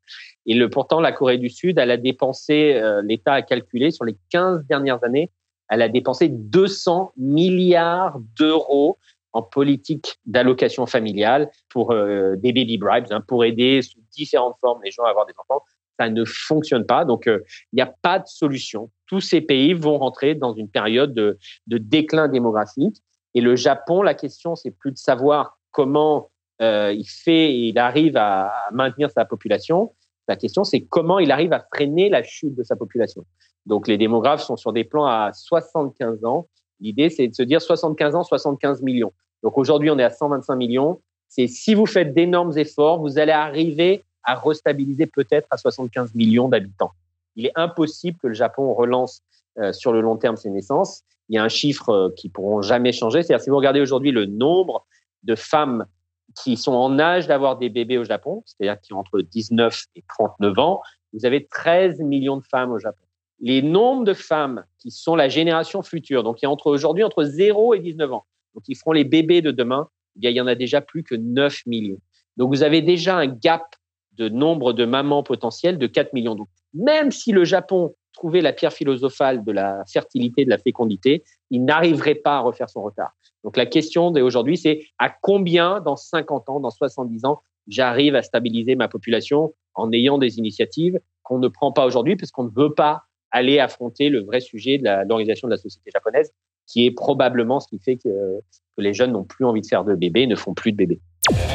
Et 0.47 0.69
pourtant, 0.69 1.01
la 1.01 1.13
Corée 1.13 1.39
du 1.39 1.49
Sud, 1.49 1.79
elle 1.79 1.91
a 1.91 1.97
dépensé, 1.97 2.75
euh, 2.75 3.03
l'État 3.03 3.35
a 3.35 3.43
calculé 3.43 3.91
sur 3.91 4.05
les 4.05 4.17
15 4.31 4.67
dernières 4.67 5.03
années, 5.05 5.31
elle 5.69 5.83
a 5.83 5.89
dépensé 5.89 6.29
200 6.29 7.13
milliards 7.17 8.19
d'euros 8.39 8.99
en 9.33 9.43
politique 9.43 10.19
d'allocation 10.27 10.87
familiale 10.87 11.51
pour 11.71 11.93
euh, 11.93 12.37
des 12.37 12.53
baby 12.53 12.77
bribes, 12.77 13.07
hein, 13.11 13.23
pour 13.27 13.45
aider 13.45 13.81
sous 13.81 13.99
différentes 14.13 14.57
formes 14.61 14.81
les 14.85 14.91
gens 14.91 15.05
à 15.05 15.11
avoir 15.11 15.27
des 15.27 15.33
enfants. 15.39 15.65
Ça 15.99 16.11
ne 16.11 16.25
fonctionne 16.25 16.85
pas. 16.85 17.05
Donc, 17.05 17.27
euh, 17.27 17.41
il 17.73 17.77
n'y 17.77 17.83
a 17.83 17.95
pas 18.03 18.19
de 18.19 18.27
solution. 18.27 18.91
Tous 19.07 19.21
ces 19.21 19.41
pays 19.41 19.73
vont 19.73 19.99
rentrer 19.99 20.35
dans 20.35 20.53
une 20.53 20.69
période 20.69 21.15
de, 21.15 21.39
de 21.67 21.79
déclin 21.79 22.29
démographique. 22.29 23.03
Et 23.35 23.41
le 23.41 23.57
Japon, 23.57 24.03
la 24.03 24.15
question, 24.15 24.57
c'est 24.57 24.71
plus 24.71 24.93
de 24.93 24.99
savoir 24.99 25.59
comment 25.71 26.32
euh, 26.62 26.92
il 26.92 27.07
fait 27.07 27.55
il 27.55 27.79
arrive 27.79 28.16
à, 28.16 28.53
maintenir 28.72 29.11
sa 29.11 29.25
population. 29.25 29.92
La 30.29 30.37
question, 30.37 30.64
c'est 30.64 30.83
comment 30.83 31.18
il 31.18 31.31
arrive 31.31 31.53
à 31.53 31.66
freiner 31.75 32.09
la 32.09 32.22
chute 32.22 32.55
de 32.55 32.62
sa 32.62 32.77
population. 32.77 33.25
Donc, 33.66 33.88
les 33.88 33.98
démographes 33.98 34.42
sont 34.42 34.57
sur 34.57 34.72
des 34.72 34.85
plans 34.85 35.07
à 35.07 35.33
75 35.33 36.25
ans. 36.25 36.48
L'idée, 36.81 37.11
c'est 37.11 37.29
de 37.29 37.35
se 37.35 37.42
dire 37.42 37.61
75 37.61 38.14
ans, 38.14 38.22
75 38.22 38.83
millions. 38.83 39.12
Donc, 39.42 39.59
aujourd'hui, 39.59 39.90
on 39.90 39.98
est 39.98 40.05
à 40.05 40.11
125 40.11 40.55
millions. 40.57 41.01
C'est 41.29 41.48
si 41.48 41.75
vous 41.75 41.87
faites 41.87 42.14
d'énormes 42.14 42.57
efforts, 42.57 43.01
vous 43.01 43.18
allez 43.18 43.33
arriver 43.33 44.05
à 44.25 44.37
restabiliser 44.37 45.07
peut-être 45.07 45.48
à 45.51 45.57
75 45.57 46.14
millions 46.14 46.48
d'habitants. 46.48 46.92
Il 47.35 47.46
est 47.46 47.53
impossible 47.57 48.18
que 48.18 48.29
le 48.29 48.35
Japon 48.35 48.72
relance 48.75 49.22
euh, 49.59 49.72
sur 49.72 49.92
le 49.92 50.01
long 50.01 50.16
terme 50.16 50.37
ses 50.37 50.51
naissances. 50.51 51.03
Il 51.29 51.37
y 51.37 51.38
a 51.38 51.42
un 51.42 51.48
chiffre 51.48 51.88
euh, 51.88 52.11
qui 52.16 52.29
pourront 52.29 52.62
jamais 52.62 52.92
changer. 52.92 53.22
C'est-à-dire, 53.22 53.42
si 53.42 53.51
vous 53.51 53.57
regardez 53.57 53.81
aujourd'hui 53.81 54.12
le 54.12 54.27
nombre 54.27 54.87
de 55.25 55.35
femmes 55.35 55.87
qui 56.35 56.57
sont 56.57 56.73
en 56.73 56.99
âge 56.99 57.27
d'avoir 57.27 57.59
des 57.59 57.68
bébés 57.68 57.99
au 57.99 58.05
Japon, 58.05 58.42
c'est-à-dire 58.47 58.81
qui 58.81 58.92
ont 58.92 58.99
entre 58.99 59.21
19 59.21 59.85
et 59.97 60.05
39 60.09 60.59
ans, 60.59 60.81
vous 61.12 61.27
avez 61.27 61.47
13 61.47 62.01
millions 62.01 62.37
de 62.37 62.45
femmes 62.45 62.73
au 62.73 62.79
Japon. 62.79 63.05
Les 63.40 63.61
nombres 63.61 64.05
de 64.05 64.14
femmes 64.14 64.64
qui 64.79 64.90
sont 64.90 65.16
la 65.16 65.29
génération 65.29 65.83
future, 65.83 66.23
donc 66.23 66.42
y 66.42 66.47
a 66.47 66.51
entre 66.51 66.68
aujourd'hui 66.68 67.05
entre 67.05 67.25
0 67.25 67.75
et 67.75 67.81
19 67.81 68.12
ans, 68.12 68.25
donc 68.55 68.64
ils 68.68 68.77
feront 68.77 68.92
les 68.92 69.05
bébés 69.05 69.42
de 69.42 69.51
demain, 69.51 69.88
eh 70.16 70.29
il 70.29 70.37
y 70.37 70.40
en 70.40 70.47
a 70.47 70.55
déjà 70.55 70.81
plus 70.81 71.03
que 71.03 71.14
9 71.14 71.66
millions. 71.66 72.01
Donc 72.37 72.55
vous 72.55 72.62
avez 72.62 72.83
déjà 72.83 73.16
un 73.16 73.27
gap 73.27 73.64
de 74.12 74.29
nombre 74.29 74.73
de 74.73 74.85
mamans 74.85 75.23
potentielles 75.23 75.79
de 75.79 75.87
4 75.87 76.12
millions. 76.12 76.35
Donc 76.35 76.49
même 76.75 77.11
si 77.11 77.33
le 77.33 77.45
Japon 77.45 77.95
trouvait 78.12 78.40
la 78.40 78.53
pierre 78.53 78.72
philosophale 78.72 79.44
de 79.44 79.53
la 79.53 79.83
fertilité, 79.90 80.44
de 80.44 80.51
la 80.51 80.59
fécondité, 80.59 81.25
il 81.51 81.64
n'arriverait 81.64 82.14
pas 82.14 82.37
à 82.37 82.40
refaire 82.40 82.70
son 82.70 82.83
retard. 82.83 83.12
Donc 83.44 83.57
la 83.57 83.66
question 83.66 84.11
d'aujourd'hui, 84.11 84.57
c'est 84.57 84.85
à 84.98 85.11
combien 85.11 85.81
dans 85.81 85.96
50 85.96 86.48
ans, 86.48 86.61
dans 86.61 86.70
70 86.70 87.25
ans, 87.25 87.42
j'arrive 87.68 88.14
à 88.14 88.22
stabiliser 88.22 88.75
ma 88.75 88.88
population 88.88 89.55
en 89.75 89.92
ayant 89.92 90.18
des 90.18 90.38
initiatives 90.38 90.98
qu'on 91.22 91.38
ne 91.38 91.48
prend 91.48 91.72
pas 91.72 91.87
aujourd'hui 91.87 92.16
parce 92.16 92.31
qu'on 92.31 92.44
ne 92.44 92.51
veut 92.55 92.75
pas 92.75 93.03
aller 93.31 93.59
affronter 93.59 94.11
le 94.11 94.22
vrai 94.22 94.40
sujet 94.40 94.79
de 94.79 94.85
l'organisation 94.85 95.48
de 95.48 95.53
la 95.53 95.57
société 95.57 95.90
japonaise, 95.92 96.33
qui 96.66 96.87
est 96.87 96.90
probablement 96.90 97.61
ce 97.61 97.68
qui 97.68 97.79
fait 97.79 97.96
que, 97.96 98.40
que 98.77 98.83
les 98.83 98.92
jeunes 98.92 99.12
n'ont 99.12 99.25
plus 99.25 99.44
envie 99.44 99.62
de 99.62 99.66
faire 99.66 99.85
de 99.85 99.94
bébés, 99.94 100.27
ne 100.27 100.37
font 100.37 100.55
plus 100.55 100.72
de 100.72 100.77
bébés. 100.77 101.01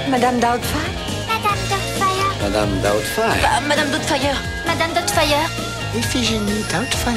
Madame 0.09 0.39
Doubtfire. 0.39 1.07
Madame 1.29 1.59
Doubtfire. 1.69 2.37
Madame 2.41 2.69
Doubtfire. 2.81 3.41
Bah, 3.41 3.67
Madame 3.67 3.91
Doubtfire. 3.91 4.41
Madame 4.65 4.93
Doubtfire 4.93 5.76
Iphigénie 5.97 6.61
Doubtfire 6.71 7.15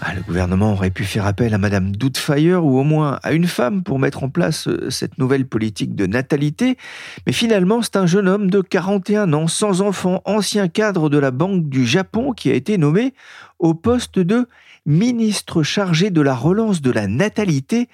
ah, 0.00 0.14
le 0.16 0.22
gouvernement 0.22 0.72
aurait 0.72 0.90
pu 0.90 1.04
faire 1.04 1.26
appel 1.26 1.54
à 1.54 1.58
Madame 1.58 1.94
Doubtfire 1.94 2.64
ou 2.64 2.80
au 2.80 2.82
moins 2.82 3.20
à 3.22 3.32
une 3.32 3.46
femme 3.46 3.84
pour 3.84 4.00
mettre 4.00 4.24
en 4.24 4.30
place 4.30 4.66
euh, 4.66 4.90
cette 4.90 5.16
nouvelle 5.18 5.46
politique 5.46 5.94
de 5.94 6.06
natalité. 6.06 6.76
Mais 7.24 7.32
finalement, 7.32 7.82
c'est 7.82 7.94
un 7.94 8.06
jeune 8.06 8.26
homme 8.26 8.50
de 8.50 8.62
41 8.62 9.32
ans, 9.32 9.46
sans 9.46 9.80
enfant, 9.80 10.20
ancien 10.24 10.66
cadre 10.66 11.08
de 11.08 11.18
la 11.18 11.30
Banque 11.30 11.68
du 11.68 11.86
Japon, 11.86 12.32
qui 12.32 12.50
a 12.50 12.54
été 12.54 12.78
nommé 12.78 13.14
au 13.60 13.74
poste 13.74 14.18
de 14.18 14.48
ministre 14.86 15.62
chargé 15.62 16.10
de 16.10 16.20
la 16.20 16.34
relance 16.34 16.82
de 16.82 16.90
la 16.90 17.06
natalité. 17.06 17.88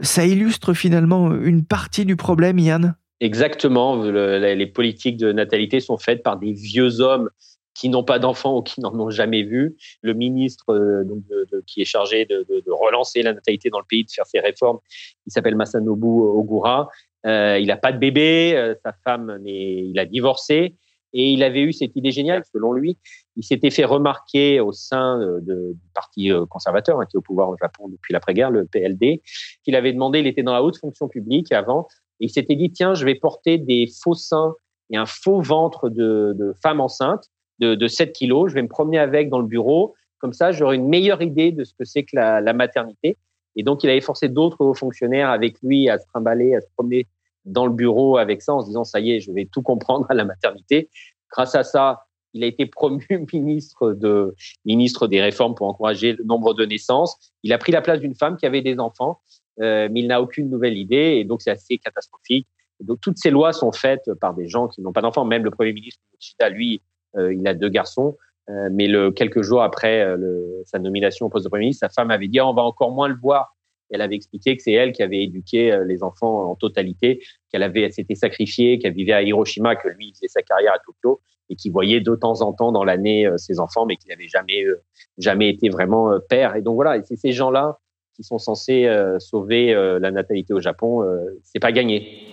Ça 0.00 0.26
illustre 0.26 0.74
finalement 0.74 1.32
une 1.32 1.64
partie 1.64 2.04
du 2.04 2.16
problème, 2.16 2.58
Yann? 2.58 2.96
Exactement. 3.20 4.02
les 4.02 4.66
politiques 4.66 5.16
de 5.16 5.30
natalité 5.30 5.78
sont 5.78 5.96
faites 5.96 6.24
par 6.24 6.40
des 6.40 6.52
vieux 6.52 7.00
hommes 7.00 7.30
qui 7.74 7.88
n'ont 7.88 8.04
pas 8.04 8.18
d'enfants 8.18 8.58
ou 8.58 8.62
qui 8.62 8.80
n'en 8.80 8.98
ont 8.98 9.10
jamais 9.10 9.42
vu. 9.42 9.76
Le 10.02 10.14
ministre 10.14 10.70
euh, 10.70 11.04
donc 11.04 11.22
qui 11.66 11.80
est 11.82 11.86
chargé 11.86 12.24
de, 12.26 12.44
relancer 12.70 13.22
la 13.22 13.32
natalité 13.32 13.70
dans 13.70 13.78
le 13.78 13.84
pays, 13.88 14.04
de 14.04 14.10
faire 14.10 14.26
ses 14.26 14.40
réformes, 14.40 14.78
il 15.26 15.32
s'appelle 15.32 15.56
Masanobu 15.56 16.06
Ogura. 16.06 16.88
Euh, 17.26 17.58
il 17.58 17.66
n'a 17.66 17.76
pas 17.76 17.92
de 17.92 17.98
bébé, 17.98 18.54
euh, 18.56 18.74
sa 18.84 18.92
femme, 19.04 19.38
il 19.44 19.98
a 19.98 20.04
divorcé. 20.04 20.76
Et 21.14 21.30
il 21.30 21.42
avait 21.42 21.60
eu 21.60 21.74
cette 21.74 21.94
idée 21.94 22.10
géniale, 22.10 22.42
selon 22.54 22.72
lui, 22.72 22.96
il 23.36 23.44
s'était 23.44 23.68
fait 23.68 23.84
remarquer 23.84 24.60
au 24.60 24.72
sein 24.72 25.20
du 25.42 25.76
parti 25.92 26.30
conservateur, 26.48 26.98
hein, 26.98 27.04
qui 27.04 27.16
est 27.16 27.18
au 27.18 27.22
pouvoir 27.22 27.50
au 27.50 27.56
Japon 27.58 27.88
depuis 27.88 28.14
l'après-guerre, 28.14 28.50
le 28.50 28.64
PLD, 28.64 29.20
qu'il 29.62 29.76
avait 29.76 29.92
demandé, 29.92 30.20
il 30.20 30.26
était 30.26 30.42
dans 30.42 30.54
la 30.54 30.62
haute 30.62 30.78
fonction 30.78 31.08
publique 31.08 31.52
avant, 31.52 31.86
et 32.18 32.24
il 32.24 32.30
s'était 32.30 32.54
dit, 32.54 32.72
tiens, 32.72 32.94
je 32.94 33.04
vais 33.04 33.14
porter 33.14 33.58
des 33.58 33.88
faux 34.02 34.14
seins 34.14 34.54
et 34.88 34.96
un 34.96 35.04
faux 35.04 35.42
ventre 35.42 35.90
de, 35.90 36.34
de 36.34 36.54
femmes 36.62 36.80
enceintes 36.80 37.28
de, 37.58 37.86
7 37.86 38.12
kilos. 38.12 38.50
Je 38.50 38.54
vais 38.54 38.62
me 38.62 38.68
promener 38.68 38.98
avec 38.98 39.28
dans 39.28 39.38
le 39.38 39.46
bureau. 39.46 39.94
Comme 40.18 40.32
ça, 40.32 40.52
j'aurai 40.52 40.76
une 40.76 40.88
meilleure 40.88 41.22
idée 41.22 41.52
de 41.52 41.64
ce 41.64 41.74
que 41.74 41.84
c'est 41.84 42.04
que 42.04 42.16
la, 42.16 42.52
maternité. 42.52 43.16
Et 43.56 43.62
donc, 43.62 43.84
il 43.84 43.90
avait 43.90 44.00
forcé 44.00 44.28
d'autres 44.28 44.60
hauts 44.60 44.74
fonctionnaires 44.74 45.30
avec 45.30 45.60
lui 45.62 45.88
à 45.88 45.98
se 45.98 46.06
trimballer, 46.06 46.54
à 46.54 46.60
se 46.60 46.66
promener 46.76 47.06
dans 47.44 47.66
le 47.66 47.72
bureau 47.72 48.16
avec 48.16 48.40
ça 48.40 48.54
en 48.54 48.62
se 48.62 48.66
disant, 48.68 48.84
ça 48.84 49.00
y 49.00 49.12
est, 49.12 49.20
je 49.20 49.32
vais 49.32 49.48
tout 49.50 49.62
comprendre 49.62 50.06
à 50.08 50.14
la 50.14 50.24
maternité. 50.24 50.88
Grâce 51.30 51.54
à 51.54 51.64
ça, 51.64 52.04
il 52.34 52.44
a 52.44 52.46
été 52.46 52.66
promu 52.66 53.04
ministre 53.32 53.92
de 53.92 54.34
ministre 54.64 55.06
des 55.06 55.20
réformes 55.20 55.54
pour 55.54 55.66
encourager 55.66 56.14
le 56.14 56.24
nombre 56.24 56.54
de 56.54 56.64
naissances. 56.64 57.16
Il 57.42 57.52
a 57.52 57.58
pris 57.58 57.72
la 57.72 57.82
place 57.82 58.00
d'une 58.00 58.14
femme 58.14 58.36
qui 58.36 58.46
avait 58.46 58.62
des 58.62 58.78
enfants, 58.78 59.20
euh, 59.60 59.88
mais 59.90 60.00
il 60.00 60.06
n'a 60.06 60.22
aucune 60.22 60.48
nouvelle 60.48 60.76
idée 60.76 61.18
et 61.18 61.24
donc 61.24 61.42
c'est 61.42 61.50
assez 61.50 61.78
catastrophique. 61.78 62.46
donc 62.80 63.00
toutes 63.00 63.18
ces 63.18 63.30
lois 63.30 63.52
sont 63.52 63.72
faites 63.72 64.12
par 64.20 64.34
des 64.34 64.48
gens 64.48 64.68
qui 64.68 64.80
n'ont 64.80 64.92
pas 64.92 65.02
d'enfants. 65.02 65.24
Même 65.24 65.44
le 65.44 65.50
premier 65.50 65.72
ministre 65.72 66.00
Kishida, 66.18 66.48
lui, 66.48 66.80
il 67.16 67.46
a 67.46 67.54
deux 67.54 67.68
garçons. 67.68 68.16
Euh, 68.50 68.68
mais 68.72 68.88
quelques 69.14 69.42
jours 69.42 69.62
après 69.62 70.02
euh, 70.02 70.62
sa 70.64 70.78
nomination 70.78 71.26
au 71.26 71.28
poste 71.28 71.44
de 71.44 71.48
Premier 71.48 71.66
ministre, 71.66 71.86
sa 71.86 71.92
femme 71.92 72.10
avait 72.10 72.28
dit 72.28 72.40
ah, 72.40 72.48
on 72.48 72.54
va 72.54 72.62
encore 72.62 72.90
moins 72.90 73.08
le 73.08 73.16
voir. 73.16 73.56
Elle 73.90 74.00
avait 74.00 74.16
expliqué 74.16 74.56
que 74.56 74.62
c'est 74.62 74.72
elle 74.72 74.92
qui 74.92 75.02
avait 75.02 75.22
éduqué 75.22 75.78
les 75.84 76.02
enfants 76.02 76.50
en 76.50 76.54
totalité, 76.54 77.20
qu'elle 77.50 77.62
avait 77.62 77.90
s'était 77.90 78.14
sacrifiée, 78.14 78.78
qu'elle 78.78 78.94
vivait 78.94 79.12
à 79.12 79.20
Hiroshima, 79.20 79.76
que 79.76 79.88
lui 79.88 80.14
faisait 80.14 80.28
sa 80.28 80.40
carrière 80.40 80.72
à 80.72 80.78
Tokyo 80.78 81.20
et 81.50 81.56
qu'il 81.56 81.72
voyait 81.72 82.00
de 82.00 82.14
temps 82.16 82.40
en 82.40 82.54
temps 82.54 82.72
dans 82.72 82.84
l'année 82.84 83.28
ses 83.36 83.60
enfants, 83.60 83.84
mais 83.84 83.96
qu'il 83.96 84.08
n'avait 84.08 84.28
jamais 84.28 84.64
jamais 85.18 85.50
été 85.50 85.68
vraiment 85.68 86.18
père. 86.30 86.56
Et 86.56 86.62
donc 86.62 86.76
voilà, 86.76 87.02
c'est 87.02 87.16
ces 87.16 87.32
gens-là 87.32 87.80
qui 88.16 88.24
sont 88.24 88.38
censés 88.38 88.88
sauver 89.18 89.74
la 89.74 90.10
natalité 90.10 90.54
au 90.54 90.60
Japon. 90.60 91.04
c'est 91.42 91.60
pas 91.60 91.72
gagné. 91.72 92.31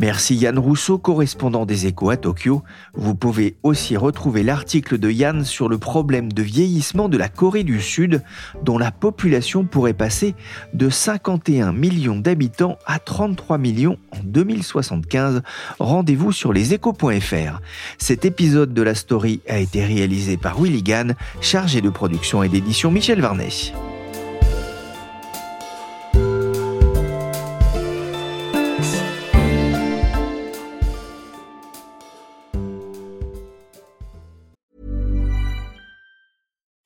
Merci 0.00 0.34
Yann 0.34 0.58
Rousseau, 0.58 0.96
correspondant 0.96 1.66
des 1.66 1.86
échos 1.86 2.08
à 2.08 2.16
Tokyo. 2.16 2.62
Vous 2.94 3.14
pouvez 3.14 3.56
aussi 3.62 3.98
retrouver 3.98 4.42
l'article 4.42 4.96
de 4.96 5.10
Yann 5.10 5.44
sur 5.44 5.68
le 5.68 5.76
problème 5.76 6.32
de 6.32 6.42
vieillissement 6.42 7.10
de 7.10 7.18
la 7.18 7.28
Corée 7.28 7.64
du 7.64 7.82
Sud, 7.82 8.22
dont 8.64 8.78
la 8.78 8.92
population 8.92 9.64
pourrait 9.64 9.92
passer 9.92 10.34
de 10.72 10.88
51 10.88 11.72
millions 11.72 12.16
d'habitants 12.16 12.78
à 12.86 12.98
33 12.98 13.58
millions 13.58 13.98
en 14.12 14.20
2075. 14.24 15.42
Rendez-vous 15.78 16.32
sur 16.32 16.54
leséchos.fr. 16.54 17.60
Cet 17.98 18.24
épisode 18.24 18.72
de 18.72 18.82
la 18.82 18.94
story 18.94 19.42
a 19.50 19.58
été 19.58 19.84
réalisé 19.84 20.38
par 20.38 20.58
Willy 20.58 20.82
Gann, 20.82 21.14
chargé 21.42 21.82
de 21.82 21.90
production 21.90 22.42
et 22.42 22.48
d'édition 22.48 22.90
Michel 22.90 23.20
Varnet. 23.20 23.50